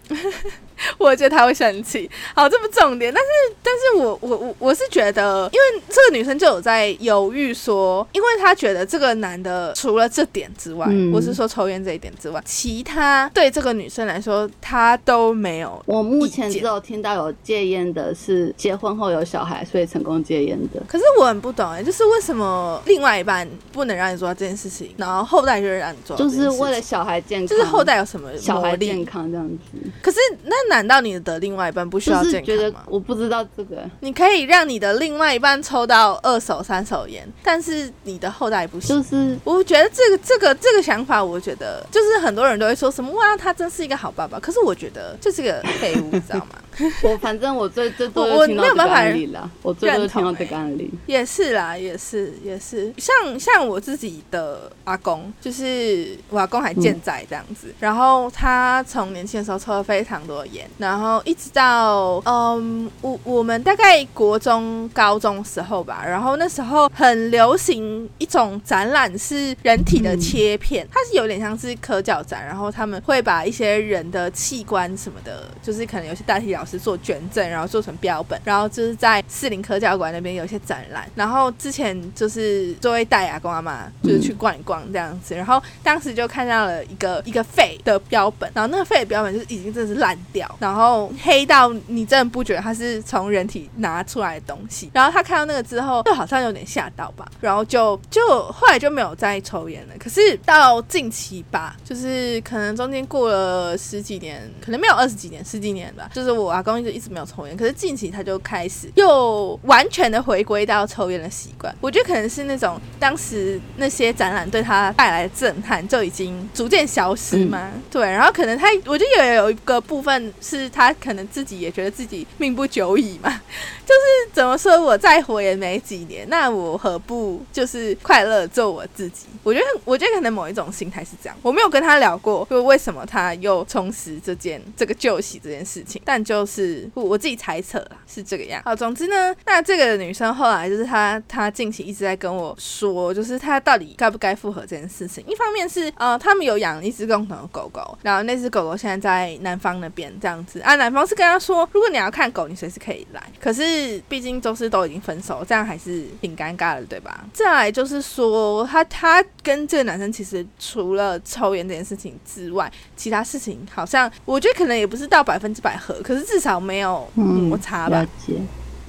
[0.97, 2.09] 我觉得他会生气。
[2.33, 15.81] 好，这不重点，但是，但是我我我我是觉得，因为这个女生就有在犹豫说，因为她觉得这个男的除了这点之外，嗯我是说抽烟这一点之外，其他对这个女生来说，她都没有。
[15.85, 20.81] 我目前只有听到有戒烟的是结婚后有小孩，所以成功戒烟的。
[20.87, 32.83] 可是我很不懂哎、就是为什么另外一半不能让你做到这件事情，然后后代就是让你做到就是为了小孩健康，就是后代有什么小孩健康这样子，可是那难道你的另外一半不需要健康吗？
[32.87, 38.95] 我不知道这个，你可以让你的另外一半抽到二手、三手烟，但是你的后代不行。
[38.95, 44.39] 就是我觉得这个、这个、这个想法，我觉得就是很多人都会说什么哇，他真是一个好爸爸。
[44.39, 46.55] 可是我觉得这是个废物，你知道吗？
[47.03, 50.91] 我反正我最最多我没有办法案例啦，我最多听到认同欸这个案例。
[51.05, 99.93] 也是啦，也是也是，像像我自己的阿公，就是我阿公还健在这样子，然后他从年轻的时候抽了非常多的烟，然后一直到嗯，我我们大概国中、高中时候吧，然后那时候很流行一种展览是人体的切片，它是有点像是科教展，然后他们会把一些人的器官什么的，就是可能有些代替老师做捐赠，然后做成标本，然后就是在士林科教馆那边有一些展览，然后之前就是就会带阿公阿妈就是去逛一逛这样子，然后当时就看到了一个一个废的标本，然后那个废的标本就是已经真的是烂掉，然后黑到你真的不觉得它是从人体拿出来的东西，然后他看到那个之后，就好像有点吓到吧，然后就就后来就没有再抽烟了。
[99.99, 111.75] 可是到近期吧，就是可能中间过了十几年，可能没有二十几年，十几年吧，就是我阿公就一直没有抽烟，可是近期他就开始又完全的回归到抽烟的习惯。
[111.81, 123.29] 我觉得可能是那种当时那些展览对他带来的震撼就已经逐渐消失嘛，对，然后可能他我觉得也有一个部分是他可能自己也觉得自己命不久矣嘛，
[123.85, 129.25] 就是怎么说，我再活也没几年，那我何不就是快乐做我自己？
[129.43, 131.37] 我觉得，我觉得可能某一种心态是这样。
[131.41, 138.61] 我没有跟他聊过，就为什么他又重拾这件这个旧习这件事情，但就是我我自己猜测啦，是这个样。
[138.65, 145.23] 好，总之呢，那这个女生后来就是她，她近期一直在跟我说，就是她到底该不该复合这件事情。
[145.27, 153.21] 一方面是呃，他们有养一只共同的狗狗，然后那只狗狗现在在南方那边这样子啊，男方是跟她说，如果你要看狗，你随时可以来。
[153.39, 157.25] 可是毕竟都是都已经分手，这样还是挺尴尬的，对吧？
[157.33, 168.09] 再来就是说，他他跟这个男生其实除了抽烟这件事情之外，其他事情好像我觉得可能也不是到百分之百合，可是至少没有摩擦吧了。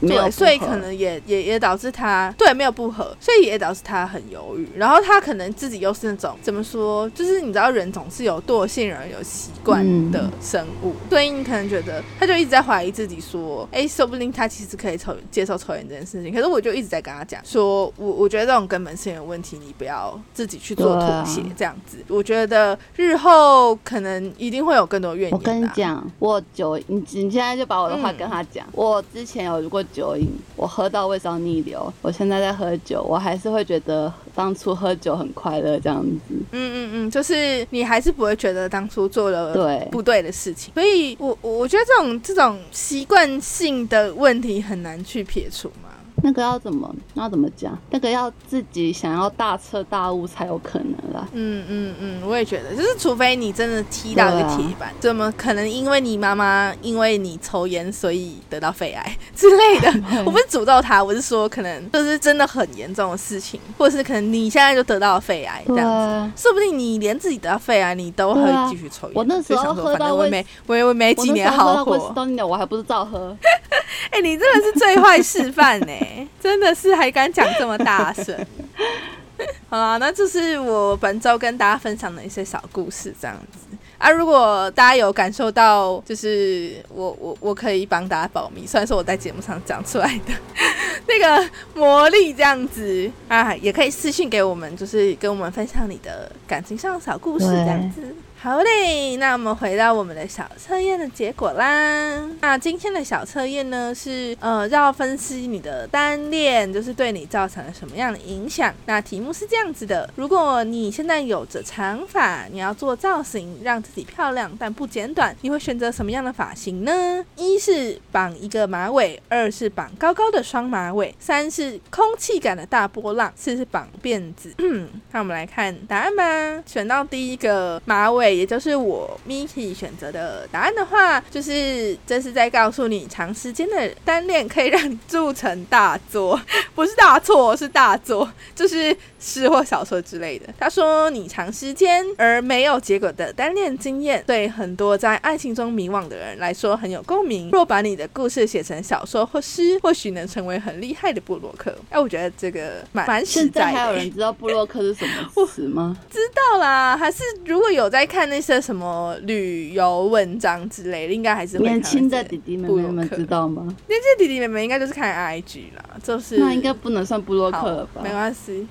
[0.08, 4.68] 对，所以可能也也也导致他对没有不合，所以也导致他很犹豫。
[4.74, 16.32] 然后他可能自己又是那种怎么说，就是你知道人总是有惰性人有习惯的生物，所以你可能觉得他就一直在怀疑自己说，哎，说不定他其实可以抽接受抽烟这件事情。
[16.32, 21.98] 可是我就一直在跟他讲说，我我觉得这种根本性的问题，你不要自己去做妥协，这样子。
[22.08, 25.38] 我觉得日后可能一定会有更多怨言、啊。
[25.38, 28.66] 我跟你讲，我就，你你现在就把我的话嗯跟他讲。
[28.72, 36.20] 我之前有过酒瘾，我喝到胃烧逆流，我现在在喝酒，我还是会觉得当初喝酒很快乐这样子。
[36.30, 45.88] 嗯嗯嗯，就是你还是不会觉得当初做了对不对的事情，所以我我我觉得这种这种习惯性的问题很难去撇除嘛。
[46.26, 47.78] 那个要怎么那要怎么讲？
[47.88, 51.24] 那个要自己想要大彻大悟才有可能啦。
[51.32, 59.88] 嗯嗯嗯，我也觉得，就是除非你真的踢到一个铁板，怎么可能因为你妈妈因为你抽烟所以得到肺癌之类的？
[60.26, 65.92] 我不是诅咒他，我是说可能就是真的很严重的事情，或者是可能你现在就得到了肺癌这对样子。
[66.12, 69.12] 啊，说不定你连自己得到肺癌，你都会继续抽烟。
[69.14, 72.14] 我那时候喝到我也没，我也没几年我那时候喝好活到胃食。
[72.16, 73.36] 道逆流，我还不是照喝。
[74.10, 75.92] 哎、你真的是最坏示范呢，
[76.40, 78.34] 真的是还敢讲这么大声。
[79.68, 84.10] 好啦，那这是我本周跟大家分享的一些小故事，这样子啊。
[84.10, 90.32] 如果大家有感受到，就是我我我可以帮大家保密，虽然说我在节目上讲出来的
[91.06, 98.14] 那个魔力这样子啊，也可以私信给我们，就是跟我们分享你的感情上的小故事这样子。
[98.46, 102.30] 好嘞，那我们回到我们的小测验的结果啦。
[102.40, 108.72] 那今天的小测验呢是呃要分析你的单恋，就是对你造成了什么样的影响。
[108.84, 117.24] 那题目是这样子的：如果你现在有着长发，你要做造型让自己漂亮但不剪短，你会选择什么样的发型呢？
[117.34, 124.54] 一是绑一个马尾，二是绑高高的双马尾，三是空气感的大波浪，四是绑辫子。
[124.58, 126.62] 嗯，那我们来看答案吧。
[126.64, 136.40] 选到第一个马尾也就是我 Miki 选择的答案的话，就是这是在告诉你，长时间的单恋可以让你铸成大作，
[136.74, 140.46] 不是大错，是大作，就是诗或小说之类的。
[140.58, 147.50] 他说，你长时间而没有结果的单恋经验，对很多在爱情中迷惘的人来说很有共鸣。
[147.50, 151.76] 若把你的故事写成小说或诗，或许能成为很厉害的布洛克。
[151.90, 153.78] 哎，我觉得这个蛮蛮实在的。
[153.78, 155.96] 还有人知道布洛克是什么词吗？
[156.10, 163.62] 知道啦，还是如果有在看那些什么旅游文章之类的，应该还是年轻的弟弟妹妹们知道吗？
[163.86, 168.00] 年轻弟弟妹妹应该就是看 IG 啦，就是那应该不能算布洛克了吧？
[168.02, 168.66] 没关系。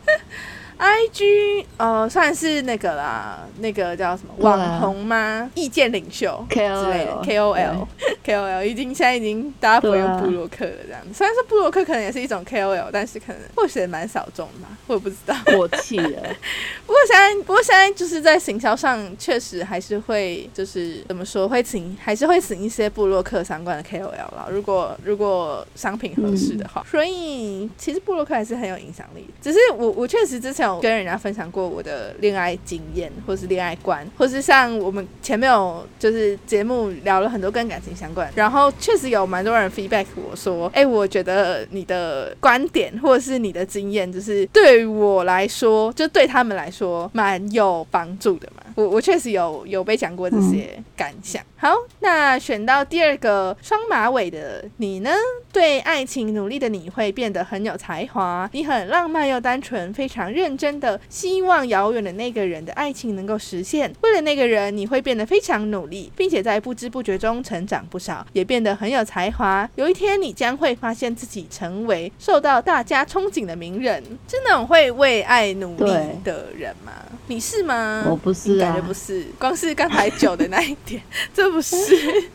[0.78, 5.50] I G 呃算是那个啦，那个叫什么网红吗？
[5.56, 7.88] 意见领袖 K O L K O L
[8.22, 11.14] K O L 已经现在已经大家不用布洛克了这样子。
[11.14, 15.34] 虽然说布洛克可能也是一种 K O L，但是可能或许也蛮小众吧，我也不知道。
[15.46, 16.22] 过气了。
[16.86, 24.48] 不过现在不过现在就是在行销上确实还是会就是怎么说会请还是会请一些布洛克相关的 K O L 啦。
[24.52, 29.26] 如果如果商品合适的话，所以其实布洛克还是很有影响力。
[29.42, 30.65] 只是我我确实之前。
[30.82, 48.64] 跟人家分享过我的恋爱经验，或是恋爱观，或是像我们前面有就是节目聊了很多跟感情相关，然后确实有蛮多人 feedback 我说，哎，我觉得你的观点或者是你的经验，就是对我来说，就对他们来说蛮有帮助的嘛。
[48.76, 51.42] 我我确实有有被讲过这些感想。
[51.58, 55.10] 好，那选到第二个双马尾的你呢？
[55.52, 63.92] 对爱情努力的你会变得很有才华，你很浪漫又单纯，非常认真的希望遥远的那个人的爱情能够实现。
[64.02, 69.68] 为了那个人，你会变得非常努力，并且在不知不觉中成长不少，也变得很有才华。
[69.76, 75.92] 有一天，你将会发现自己成为受到大家憧憬的名人，是那种会为爱努力
[76.26, 76.92] 的人吗？
[77.28, 78.06] 你是吗？
[78.10, 78.65] 我不是。
[78.66, 81.02] 感觉不是，光是刚才酒的那一点，
[81.34, 81.76] 这不是，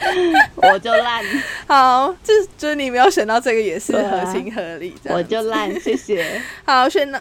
[0.55, 1.25] 我就烂。
[1.67, 4.95] 好，这就是你没有选到这个，也是合情合理。
[5.05, 6.41] 我就烂，谢谢。
[6.65, 7.19] 好，选到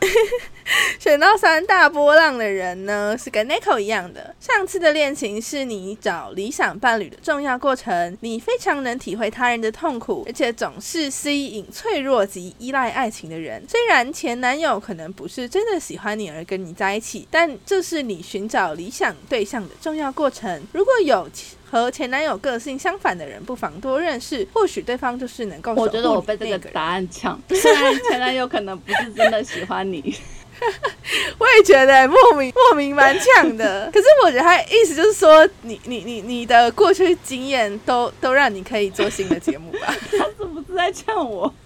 [1.00, 4.36] 选到三大波浪的人呢，是跟 Nico 一样的。
[4.40, 13.64] 上次的恋情是你找理想伴侣的重要过程，你非常能体会他人的痛苦，而且总是吸引脆弱及依赖爱情的人。
[13.68, 18.99] 虽然前男友可能不是真的喜欢你而跟你在一起，但这是你寻找理想。
[19.00, 21.26] 想对象的重要过程，如果有
[21.72, 25.74] 和前男友个性相反的人，不妨多认识，或许对方就是能够。
[25.74, 30.14] 我觉得我被这个答案抢， 虽然前男友可能不是真的喜欢你，
[31.40, 33.90] 我也觉得莫名莫名蛮呛的。
[33.94, 39.94] 可是我觉得他意思就是说，你你你你的过去经验都都让你可以做新的节目吧？
[40.12, 41.54] 他是不是在呛我？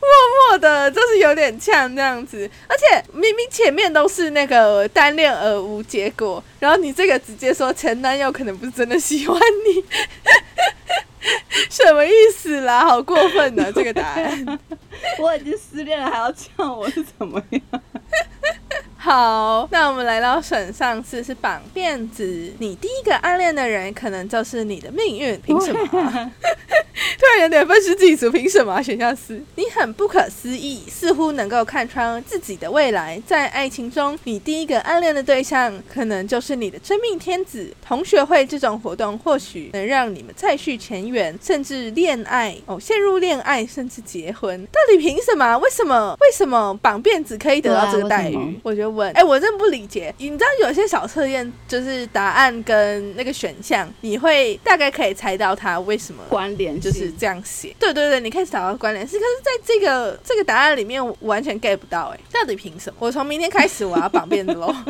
[0.00, 0.08] 默
[0.50, 9.84] 默的，就是有点呛这样子，而且明明前面都是那个单恋而无结果，然后你这个直接说前男友可能不是真的喜欢你，
[11.70, 12.84] 什么意思啦？
[12.84, 14.58] 好过分呢，这个答案。
[15.18, 17.82] 我已经失恋了，还要呛我是怎么样？
[19.00, 25.78] 好，那我们来到选上次是绑辫子，你第一个暗恋的人可能就是你的命运，凭什么？
[27.16, 28.82] 突然有点分析自己组，凭什么？
[28.82, 33.22] 选项四，你很不可思议，似乎能够看穿自己的未来。
[33.24, 37.72] 在爱情中，你第一个暗恋的对象可能就是你的真命天子。
[37.80, 44.66] 同学会这种活动或许能让你们再续前缘，甚至恋爱哦，陷入恋爱，甚至结婚。
[44.66, 45.56] 到底凭什么？
[45.58, 46.16] 为什么？
[46.20, 48.58] 为什么绑辫子可以得到这个待遇？
[48.64, 50.14] 我就问，哎，我真不理解。
[50.18, 56.78] 你知道有些小测验就是答案跟那个选项，你会大概可以猜到它为什么关联。
[56.80, 62.96] 就是这样写，对对对，你可以找到关联是，可是在这个这个答案里面完全 get 不到，哎，到底凭什么？
[63.00, 64.72] 我从明天开始我要绑辫子喽，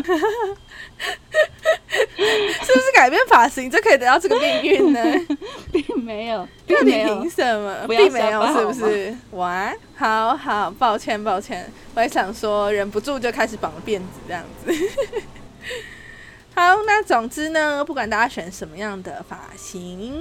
[1.88, 5.00] 是不是改变发型就可以得到这个命运呢？
[5.72, 7.86] 并没有，到底凭什么？
[7.88, 9.16] 并没有，是不是？
[9.30, 14.70] 哇，好好，抱歉抱歉，我也想说，忍不住就开始绑辫子这样子。
[16.54, 20.20] 好，那总之呢，不管大家选什么样的发型。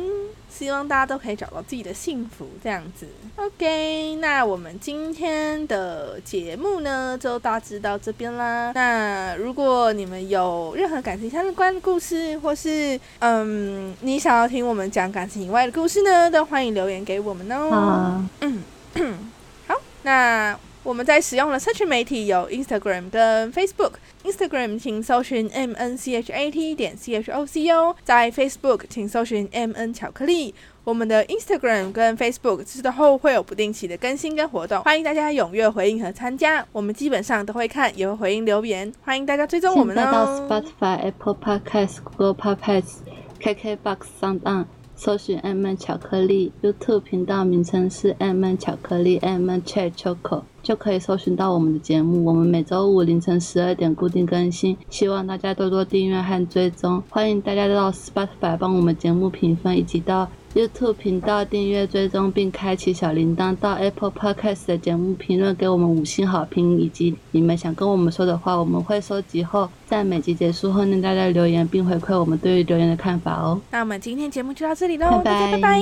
[0.50, 3.08] 希望大家都可以找到自己的幸福，这样子。
[3.36, 8.72] OK，那我们今天的节目呢，就大致到这边啦。
[8.74, 18.24] 那如果你们有任何感情相关的故事，或是嗯，你想要听我们讲感情以外的故事呢，都欢迎留言给我们哦。
[18.42, 18.64] 嗯，
[19.68, 20.58] 好，那。
[20.88, 23.96] 我们在使用的社群媒体有 Instagram 跟 Facebook。
[24.24, 29.50] Instagram 请搜寻 M N C H A T 点 C H O C O，在 Facebook 请搜寻
[29.52, 30.56] M N 巧克力。
[30.86, 36.66] 我们的 Instagram 跟 Facebook 之后会有不定期的更新跟活动，欢迎大家踊跃回应和参加。
[36.72, 40.48] 我们基本上都会看，也会回应留言，欢迎大家追踪我们现在到。
[40.48, 43.00] Spotify、Apple Podcasts、Google Podcasts、
[43.42, 44.66] KKBox 上当，
[44.96, 52.26] 搜寻 M N 巧克力，YouTube 频道名称是 M N 巧克力 M N Cherry Choco，就可以搜寻到我们的节目。
[52.26, 57.02] 我们每周五凌晨十二点固定更新，希望大家多多订阅和追踪。
[57.10, 73.62] 欢迎大家到 Spotify 帮我们节目评分，以及到 YouTube 频道订阅、追踪并开启小铃铛，到 Apple Podcast 的节目评论给我们五星好评，以及你们想跟我们说的话，我们会收集后，在每集结束后念大家留言，并回馈我们对于留言的看法哦。
[73.72, 75.82] 那我们今天节目就到这里喽，拜拜大家拜拜。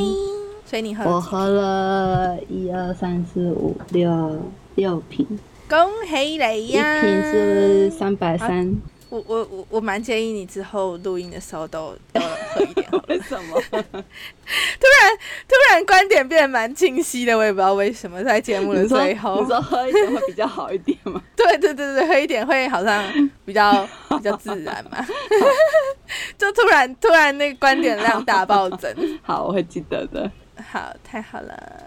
[0.63, 4.39] 所以你喝了我喝了一二三四五六
[4.75, 5.25] 六瓶，
[5.69, 5.77] 恭
[6.07, 7.01] 喜你呀一呀！
[7.01, 8.75] 瓶是三百三。
[9.07, 12.85] 我我我我蛮建议你之后录音的时候都都喝一点。
[13.07, 13.61] 为什么？
[13.71, 21.21] 突然突然观点变得蛮清晰的，我也不知道为什么，在节目的最后你，说喝一点会比较好一点吗？
[21.37, 23.01] 对对对对，喝一点会好像
[23.45, 25.05] 比较比较自然嘛，
[26.37, 30.29] 就突然突然那个观点量大暴增，好，我会记得的。
[30.71, 31.83] 好，太好了。